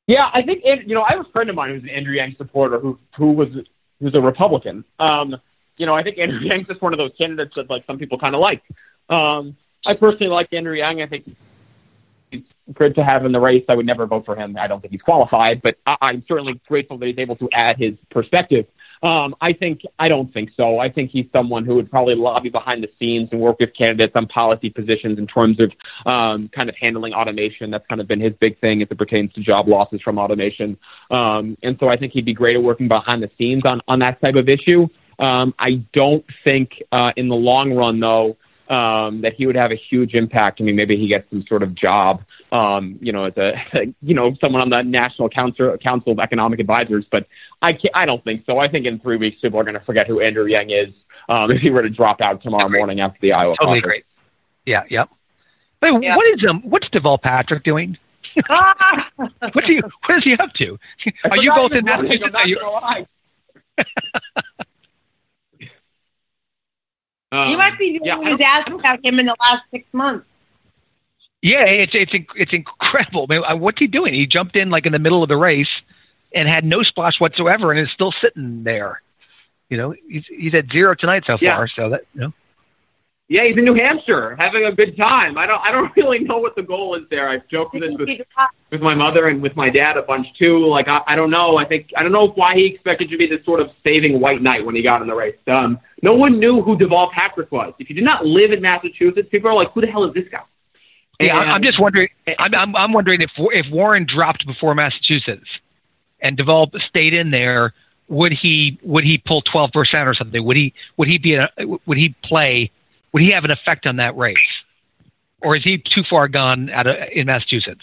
[0.07, 2.37] Yeah, I think you know I have a friend of mine who's an Andrew Yang
[2.37, 3.49] supporter who who was
[4.01, 4.85] who's a Republican.
[4.99, 5.37] Um,
[5.77, 8.19] you know, I think Andrew Yang's just one of those candidates that like some people
[8.19, 8.63] kind of like.
[9.09, 11.03] Um, I personally like Andrew Yang.
[11.03, 11.37] I think
[12.31, 12.43] he's
[12.73, 13.65] good to have in the race.
[13.69, 14.57] I would never vote for him.
[14.59, 17.77] I don't think he's qualified, but I, I'm certainly grateful that he's able to add
[17.77, 18.67] his perspective.
[19.03, 20.78] Um, I think I don't think so.
[20.78, 24.14] I think he's someone who would probably lobby behind the scenes and work with candidates
[24.16, 25.72] on policy positions in terms of
[26.07, 27.70] um, kind of handling automation.
[27.70, 30.78] That's kind of been his big thing as it pertains to job losses from automation.
[31.11, 33.99] Um, and so I think he'd be great at working behind the scenes on on
[34.01, 34.88] that type of issue.
[35.18, 38.36] Um, I don't think uh, in the long run, though,
[38.69, 40.61] um, that he would have a huge impact.
[40.61, 44.14] I mean, maybe he gets some sort of job, um, you know, as a, you
[44.14, 47.27] know, someone on the National Council, Council of Economic Advisors, but
[47.62, 48.59] I can't, I don't think so.
[48.59, 50.95] I think in three weeks people are going to forget who Andrew Yang is
[51.29, 53.89] um, if he were to drop out tomorrow morning after the Iowa Totally caucus.
[53.89, 54.05] great.
[54.64, 54.83] Yeah.
[54.89, 55.11] Yep.
[55.83, 57.97] Hey, what is um what's Deval Patrick doing?
[59.17, 60.79] what's he what is he up to?
[61.31, 62.25] Are you forgot both he in was running, Massachusetts?
[62.27, 63.07] I'm not Are you- gonna lie.
[67.33, 69.62] Um, you might be the yeah, only one who's asked about him in the last
[69.70, 70.27] six months.
[71.43, 73.27] Yeah, it's it's it's incredible.
[73.27, 74.14] Man, uh, what's he doing?
[74.14, 75.68] He jumped in like in the middle of the race
[76.35, 79.03] and had no splash whatsoever, and is still sitting there.
[79.68, 81.57] You know, he's he's at zero tonight so Yeah.
[81.57, 81.68] far.
[81.68, 82.33] So that you know,
[83.29, 85.37] Yeah, he's in New Hampshire having a good time.
[85.37, 87.29] I don't I don't really know what the goal is there.
[87.29, 88.20] I've joked with this with,
[88.70, 90.64] with my mother and with my dad a bunch too.
[90.66, 91.57] Like I, I don't know.
[91.57, 94.43] I think I don't know why he expected to be this sort of saving white
[94.43, 95.37] knight when he got in the race.
[95.49, 97.74] Um, no one knew who Deval Patrick was.
[97.81, 100.29] If you did not live in Massachusetts, people are like, who the hell is this
[100.31, 100.43] guy?
[101.18, 101.35] yeah.
[101.37, 102.09] I'm, And- I'm just wondering.
[102.39, 105.49] I'm, I'm I'm wondering if if Warren dropped before Massachusetts
[106.20, 107.74] and Deval stayed in there,
[108.09, 110.45] would he would he pull twelve percent or something?
[110.45, 111.51] Would he would he be a,
[111.87, 112.70] would he play?
[113.17, 114.37] Would he have an effect on that race,
[115.41, 117.81] or is he too far gone out of in Massachusetts?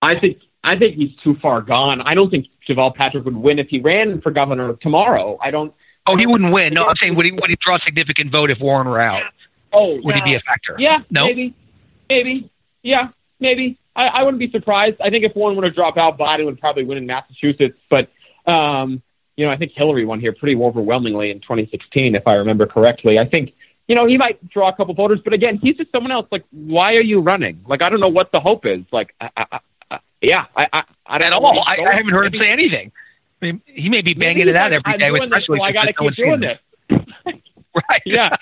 [0.00, 2.00] I think I think he's too far gone.
[2.00, 5.36] I don't think Deval Patrick would win if he ran for governor tomorrow.
[5.42, 5.74] I don't.
[6.06, 6.72] Oh, he wouldn't win.
[6.72, 9.24] No, I'm saying would he would he draw a significant vote if Warren were out?
[9.74, 10.76] Oh, Would he be a factor?
[10.78, 11.26] Yeah, No?
[11.26, 11.54] maybe,
[12.08, 12.50] maybe,
[12.82, 13.08] yeah,
[13.40, 13.76] maybe.
[13.94, 15.02] I, I wouldn't be surprised.
[15.02, 17.78] I think if Warren were to drop out, Biden would probably win in Massachusetts.
[17.90, 18.08] But
[18.46, 19.02] um,
[19.36, 23.18] you know, I think Hillary won here pretty overwhelmingly in 2016, if I remember correctly.
[23.18, 23.52] I think
[23.88, 26.26] you know he might draw a couple voters, but again, he's just someone else.
[26.30, 27.62] Like, why are you running?
[27.66, 28.84] Like, I don't know what the hope is.
[28.92, 29.60] Like, I, I,
[29.90, 31.60] I, yeah, I, I, I don't At know all.
[31.66, 32.92] I, I haven't heard him say anything.
[33.40, 35.30] I mean, he may be banging he's it out like, every I'm day with doing
[35.30, 36.58] press this, so I got to keep doing this.
[37.90, 38.02] Right.
[38.06, 38.34] Yeah.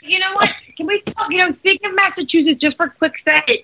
[0.00, 0.50] You know what?
[0.76, 1.30] Can we talk?
[1.30, 3.58] You know, speaking of Massachusetts, just for a quick second,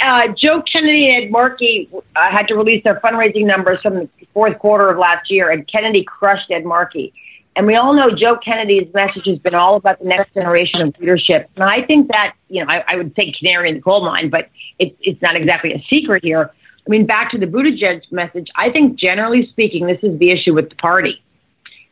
[0.00, 4.08] uh, Joe Kennedy and Ed Markey uh, had to release their fundraising numbers from the
[4.34, 7.12] fourth quarter of last year, and Kennedy crushed Ed Markey.
[7.58, 10.96] And we all know Joe Kennedy's message has been all about the next generation of
[11.00, 11.50] leadership.
[11.56, 14.30] And I think that, you know, I, I would say canary in the coal mine,
[14.30, 14.48] but
[14.78, 16.52] it's, it's not exactly a secret here.
[16.52, 20.54] I mean, back to the Buttigieg message, I think generally speaking, this is the issue
[20.54, 21.20] with the party.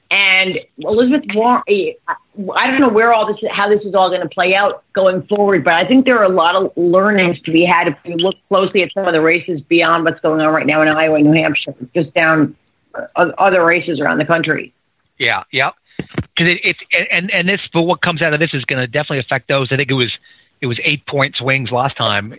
[0.08, 4.28] And Elizabeth Warren, I don't know where all this, how this is all going to
[4.28, 7.64] play out going forward, but I think there are a lot of learnings to be
[7.64, 10.64] had if you look closely at some of the races beyond what's going on right
[10.64, 12.54] now in Iowa New Hampshire, just down
[12.94, 14.72] uh, other races around the country.
[15.18, 15.70] Yeah, yeah.
[15.96, 18.86] Because it, it's and and this, but what comes out of this is going to
[18.86, 19.68] definitely affect those.
[19.72, 20.16] I think it was
[20.60, 22.36] it was eight point swings last time.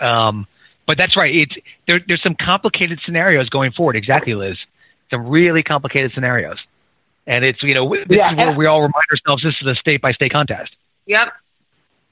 [0.00, 0.46] Um,
[0.86, 1.34] but that's right.
[1.34, 1.56] It's
[1.86, 2.00] there.
[2.06, 3.96] There's some complicated scenarios going forward.
[3.96, 4.56] Exactly, Liz.
[5.10, 6.58] Some really complicated scenarios.
[7.26, 9.74] And it's, you know, this yeah, is where we all remind ourselves this is a
[9.74, 10.76] state by state contest.
[11.06, 11.32] Yep.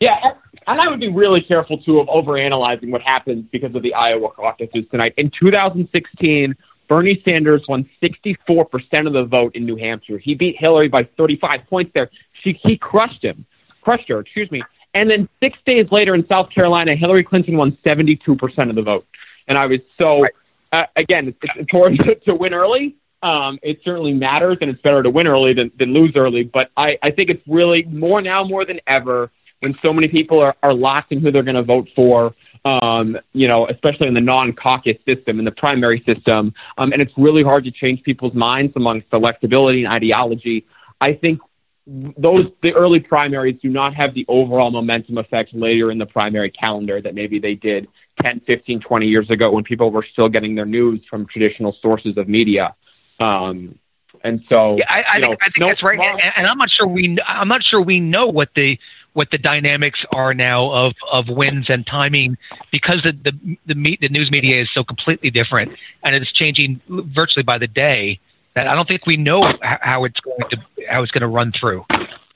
[0.00, 0.32] Yeah,
[0.66, 4.30] and I would be really careful too of overanalyzing what happens because of the Iowa
[4.30, 5.14] caucuses tonight.
[5.16, 6.56] In 2016,
[6.88, 10.18] Bernie Sanders won 64% of the vote in New Hampshire.
[10.18, 12.10] He beat Hillary by 35 points there.
[12.32, 13.46] She, he crushed him,
[13.82, 14.62] crushed her, excuse me.
[14.92, 19.06] And then six days later in South Carolina, Hillary Clinton won 72% of the vote.
[19.48, 20.32] And I was so, right.
[20.72, 24.82] uh, again, it's, it's important to, to win early, um, it certainly matters, and it's
[24.82, 26.44] better to win early than, than lose early.
[26.44, 29.30] But I, I think it's really more now more than ever
[29.60, 32.34] when so many people are, are locked in who they're going to vote for.
[32.66, 37.12] Um, you know, especially in the non-caucus system, in the primary system, um, and it's
[37.18, 40.64] really hard to change people's minds amongst electability and ideology.
[40.98, 41.40] I think
[41.86, 46.50] those the early primaries do not have the overall momentum effect later in the primary
[46.50, 47.88] calendar that maybe they did
[48.22, 52.16] 10, 15, 20 years ago when people were still getting their news from traditional sources
[52.16, 52.74] of media.
[53.20, 53.78] Um,
[54.22, 56.00] and so, yeah, I, I think, know, I think no, that's right.
[56.00, 58.78] And, and I'm not sure we, I'm not sure we know what the
[59.14, 62.36] what the dynamics are now of of wins and timing
[62.70, 66.80] because the the the, me, the news media is so completely different and it's changing
[66.88, 68.20] virtually by the day
[68.54, 70.58] that I don't think we know how it's going to
[70.88, 71.84] how it's going to run through.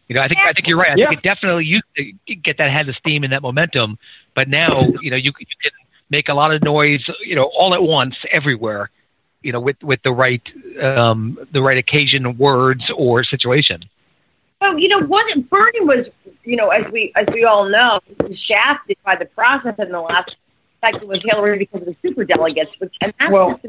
[0.08, 0.92] You know, I think I think you're right.
[0.92, 1.08] I yeah.
[1.08, 3.98] think it definitely used to get that head of steam and that momentum,
[4.34, 5.72] but now you know you, you can
[6.10, 8.90] make a lot of noise, you know, all at once everywhere,
[9.42, 10.42] you know, with with the right
[10.80, 13.84] um, the right occasion, words, or situation.
[14.60, 16.06] Well, you know, what Bernie was,
[16.44, 18.00] you know, as we as we all know,
[18.34, 20.36] shafted by the process in the last
[20.80, 23.60] cycle with Hillary because of the super delegates, which and that's well,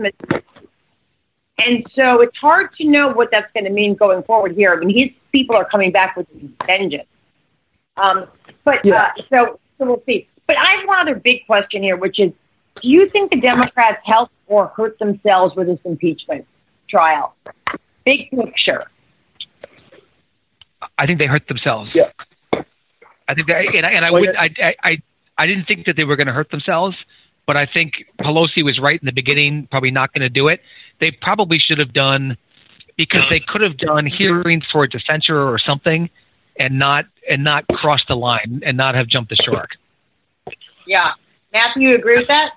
[1.60, 4.74] and so it's hard to know what that's going to mean going forward here.
[4.74, 6.28] I mean, his people are coming back with
[6.66, 7.08] vengeance.
[7.98, 8.28] Um,
[8.64, 9.12] but yeah.
[9.18, 10.28] uh, so so we'll see.
[10.48, 12.32] But I have one other big question here, which is
[12.82, 16.48] do you think the Democrats helped or hurt themselves with this impeachment
[16.88, 17.36] trial?
[18.06, 18.90] Big picture.
[20.98, 21.92] I think they hurt themselves.
[21.94, 22.12] Yeah.
[22.54, 25.02] I think that, and I, and I would, I, I,
[25.38, 26.98] I didn't think that they were going to hurt themselves,
[27.46, 30.62] but I think Pelosi was right in the beginning, probably not going to do it.
[31.00, 32.38] They probably should have done,
[32.98, 36.10] because they could have done hearings for a censure or something,
[36.58, 39.78] and not and not crossed the line and not have jumped the shark.
[40.86, 41.14] Yeah,
[41.54, 42.54] Matthew, you agree with that?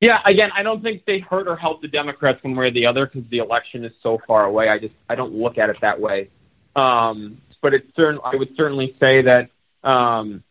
[0.00, 2.86] Yeah, again, I don't think they hurt or help the Democrats one way or the
[2.86, 4.70] other because the election is so far away.
[4.70, 6.30] I just I don't look at it that way.
[6.76, 8.20] Um, but it's certain.
[8.24, 9.50] I would certainly say that
[9.82, 10.42] um,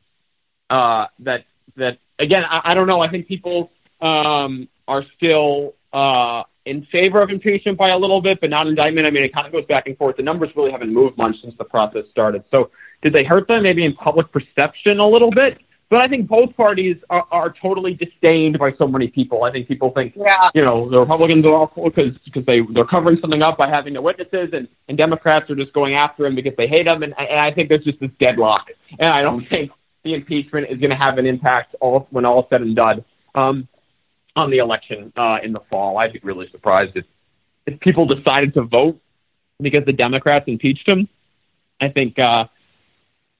[0.69, 1.45] uh, that
[1.75, 2.45] that again.
[2.45, 3.01] I, I don't know.
[3.01, 8.41] I think people um, are still uh, in favor of impeachment by a little bit,
[8.41, 9.07] but not indictment.
[9.07, 10.17] I mean, it kind of goes back and forth.
[10.17, 12.43] The numbers really haven't moved much since the process started.
[12.51, 13.63] So, did they hurt them?
[13.63, 15.59] Maybe in public perception a little bit.
[15.89, 19.45] But I think both parties are, are totally disdained by so many people.
[19.45, 20.49] I think people think, yeah.
[20.53, 23.93] you know, the Republicans are cool because because they they're covering something up by having
[23.93, 27.03] the witnesses, and and Democrats are just going after him because they hate him.
[27.03, 28.69] And, and I think there's just this deadlock,
[28.99, 29.71] and I don't think
[30.03, 33.69] the impeachment is going to have an impact all when all said and done um,
[34.35, 35.99] on the election uh, in the fall.
[35.99, 37.05] I'd be really surprised if
[37.65, 38.99] if people decided to vote
[39.61, 41.07] because the Democrats impeached him.
[41.79, 42.19] I think.
[42.19, 42.47] Uh,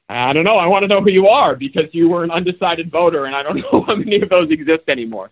[0.10, 0.58] I don't know.
[0.58, 3.44] I want to know who you are because you were an undecided voter, and I
[3.44, 5.32] don't know how many of those exist anymore.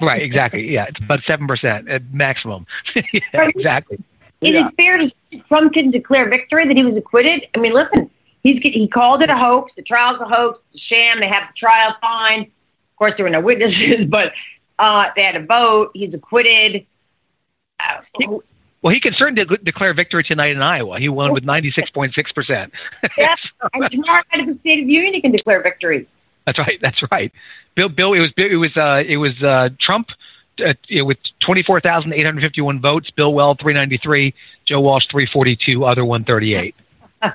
[0.00, 0.70] right, exactly.
[0.70, 2.66] Yeah, it's about seven percent at maximum.
[2.94, 3.96] yeah, exactly.
[4.40, 4.68] Is Yeah.
[4.68, 5.12] it fair to
[5.48, 7.46] Trump can declare victory that he was acquitted?
[7.54, 8.10] I mean, listen,
[8.42, 9.72] he's he called it a hoax.
[9.76, 11.20] The trial's a hoax, it's a sham.
[11.20, 12.40] They have the trial fine.
[12.42, 14.32] Of course, there were no witnesses, but
[14.78, 15.90] uh, they had a vote.
[15.94, 16.86] He's acquitted.
[17.78, 18.00] Uh,
[18.82, 20.98] Well, he can certainly de- declare victory tonight in Iowa.
[20.98, 22.72] He won with ninety six point six percent.
[23.18, 23.36] yeah,
[23.74, 26.08] and tomorrow at the State of the Union, he can declare victory.
[26.46, 26.80] That's right.
[26.80, 27.30] That's right.
[27.74, 30.10] Bill, Bill, it was it was uh, it was uh, Trump
[30.64, 30.72] uh,
[31.04, 33.10] with twenty four thousand eight hundred fifty one votes.
[33.10, 34.34] Bill Weld three ninety three.
[34.64, 35.84] Joe Walsh three forty two.
[35.84, 36.74] Other one thirty eight.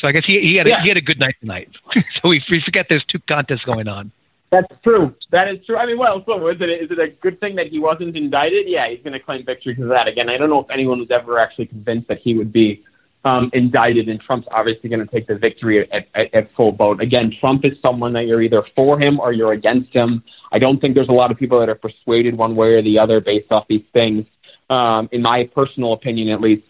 [0.00, 0.82] So I guess he, he had a, Yeah.
[0.82, 1.70] he had a good night tonight.
[1.94, 4.12] so we, we forget there's two contests going on.
[4.50, 5.14] That's true.
[5.30, 5.76] That is true.
[5.76, 8.66] I mean, well, so is it is it a good thing that he wasn't indicted?
[8.66, 10.08] Yeah, he's going to claim victory because of that.
[10.08, 12.84] Again, I don't know if anyone was ever actually convinced that he would be
[13.24, 17.02] um, indicted, and Trump's obviously going to take the victory at, at, at full vote.
[17.02, 20.22] Again, Trump is someone that you're either for him or you're against him.
[20.50, 22.98] I don't think there's a lot of people that are persuaded one way or the
[22.98, 24.26] other based off these things.
[24.70, 26.66] Um, in my personal opinion, at least,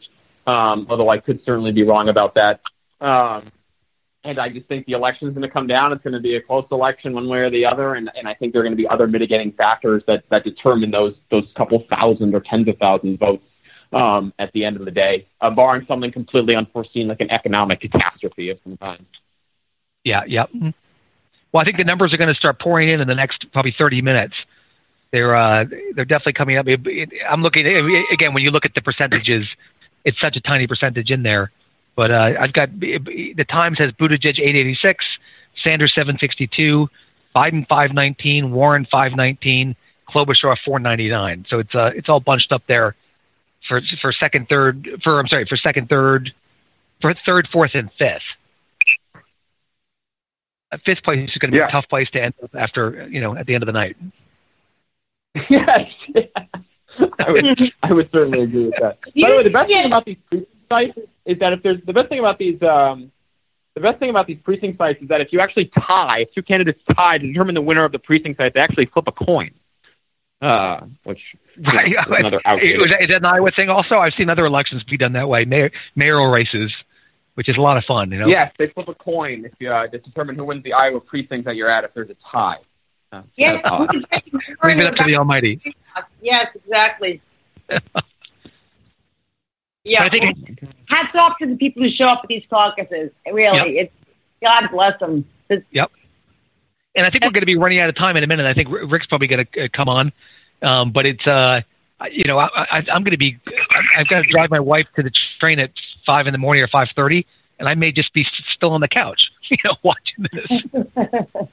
[0.47, 2.61] um, although I could certainly be wrong about that.
[3.01, 3.53] Um,
[4.29, 5.91] and I just think the election is going to come down.
[5.91, 8.35] It's going to be a close election one way or the other, and, and I
[8.35, 11.81] think there are going to be other mitigating factors that, that determine those those couple
[11.91, 13.45] thousand or tens of thousands votes
[13.95, 17.81] um, at the end of the day, uh, barring something completely unforeseen like an economic
[17.81, 19.07] catastrophe of some kind.
[20.05, 20.45] Yeah, yeah.
[20.55, 20.75] Mhm.
[21.53, 23.75] Well, I think the numbers are going to start pouring in in the next probably
[23.79, 24.35] 30 minutes.
[25.11, 25.65] They're uh,
[25.95, 26.67] they're definitely coming up.
[27.27, 27.67] I'm looking
[28.13, 29.49] again when you look at the percentages,
[30.05, 31.51] it's such a tiny percentage in there.
[31.99, 35.05] But uh, I've got the Times has Buttigieg 886,
[35.65, 36.89] Sanders 762,
[37.35, 39.75] Biden 519, Warren 519,
[40.09, 41.47] Klobuchar 499.
[41.49, 42.95] So it's uh, it's all bunched up there
[43.67, 46.33] for for second, third, for I'm sorry, for second, third,
[47.01, 48.23] for third, fourth, and fifth.
[50.71, 53.21] Uh, Fifth place is going to be a tough place to end up after you
[53.21, 53.97] know at the end of the night.
[55.51, 55.93] yes,
[57.19, 59.01] I would I would certainly agree with that.
[59.01, 61.93] By the way, the best thing about these precinct sites is that if there's the
[61.93, 63.13] best thing about these um,
[63.75, 66.43] the best thing about these precinct sites is that if you actually tie, if two
[66.43, 69.51] candidates tie to determine the winner of the precinct site, they actually flip a coin.
[70.41, 71.21] Uh, which
[71.57, 71.89] you know, Right.
[71.89, 72.91] is another Is outdated.
[72.91, 73.99] that, is that an Iowa thing also?
[73.99, 76.73] I've seen other elections be done that way, mayor, mayoral races,
[77.35, 78.11] which is a lot of fun.
[78.13, 78.27] You know.
[78.29, 81.45] Yes, they flip a coin if you uh, to determine who wins the Iowa precinct
[81.47, 82.57] that you're at if there's a tie.
[83.13, 83.87] Uh, Yes, uh,
[84.65, 85.61] Leave it up to the Almighty.
[86.23, 87.21] Yes, exactly.
[89.89, 90.05] But Yeah.
[90.05, 93.11] I think Hats off to the people who show up at these caucuses.
[93.31, 93.93] Really, it's
[94.43, 95.25] God bless them.
[95.49, 95.91] It's- Yep.
[96.95, 98.45] And I think we're going to be running out of time in a minute.
[98.47, 100.13] I think Rick's probably going to uh, come on,
[100.63, 101.61] um, but it's uh,
[102.11, 104.87] you know I, I, I'm going to be I- I've got to drive my wife
[104.97, 105.71] to the train at
[106.05, 107.25] five in the morning or five thirty,
[107.59, 111.09] and I may just be still on the couch, you know, watching this.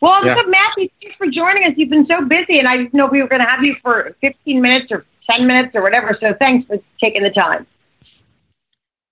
[0.00, 0.40] Well, Yeah.
[0.46, 1.72] Matthew, thanks for joining us.
[1.76, 4.14] You've been so busy, and I didn't know we were going to have you for
[4.20, 6.16] 15 minutes or 10 minutes or whatever.
[6.20, 7.66] So thanks for taking the time.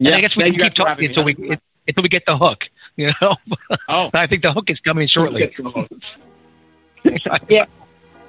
[0.00, 1.34] and I guess we can keep talking until me.
[1.38, 1.58] we
[1.88, 2.64] until we get the hook.
[2.98, 3.36] You know.
[3.90, 4.08] Oh.
[4.14, 5.54] I think the hook is coming shortly.
[7.50, 7.66] yeah.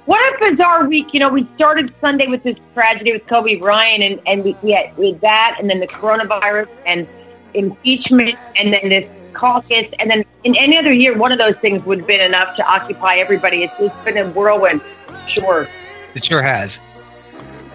[0.04, 1.14] What a bizarre week.
[1.14, 4.72] You know, we started Sunday with this tragedy with Kobe Bryant, and, and we, we,
[4.72, 7.08] had, we had that, and then the coronavirus, and
[7.54, 11.82] impeachment, and then this caucus, and then in any other year, one of those things
[11.84, 13.62] would have been enough to occupy everybody.
[13.62, 14.82] It's just been a whirlwind,
[15.28, 15.66] sure.
[16.14, 16.70] It sure has.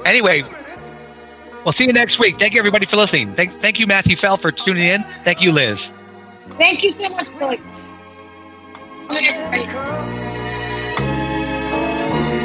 [0.06, 0.44] Anyway,
[1.64, 2.38] we'll see you next week.
[2.40, 3.36] Thank you, everybody, for listening.
[3.36, 5.04] Thank, thank you, Matthew Fell, for tuning in.
[5.24, 5.80] Thank you, Liz.
[6.58, 7.60] Thank you so much, Billy.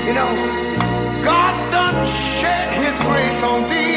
[0.06, 3.87] You know, God done shed his grace on thee.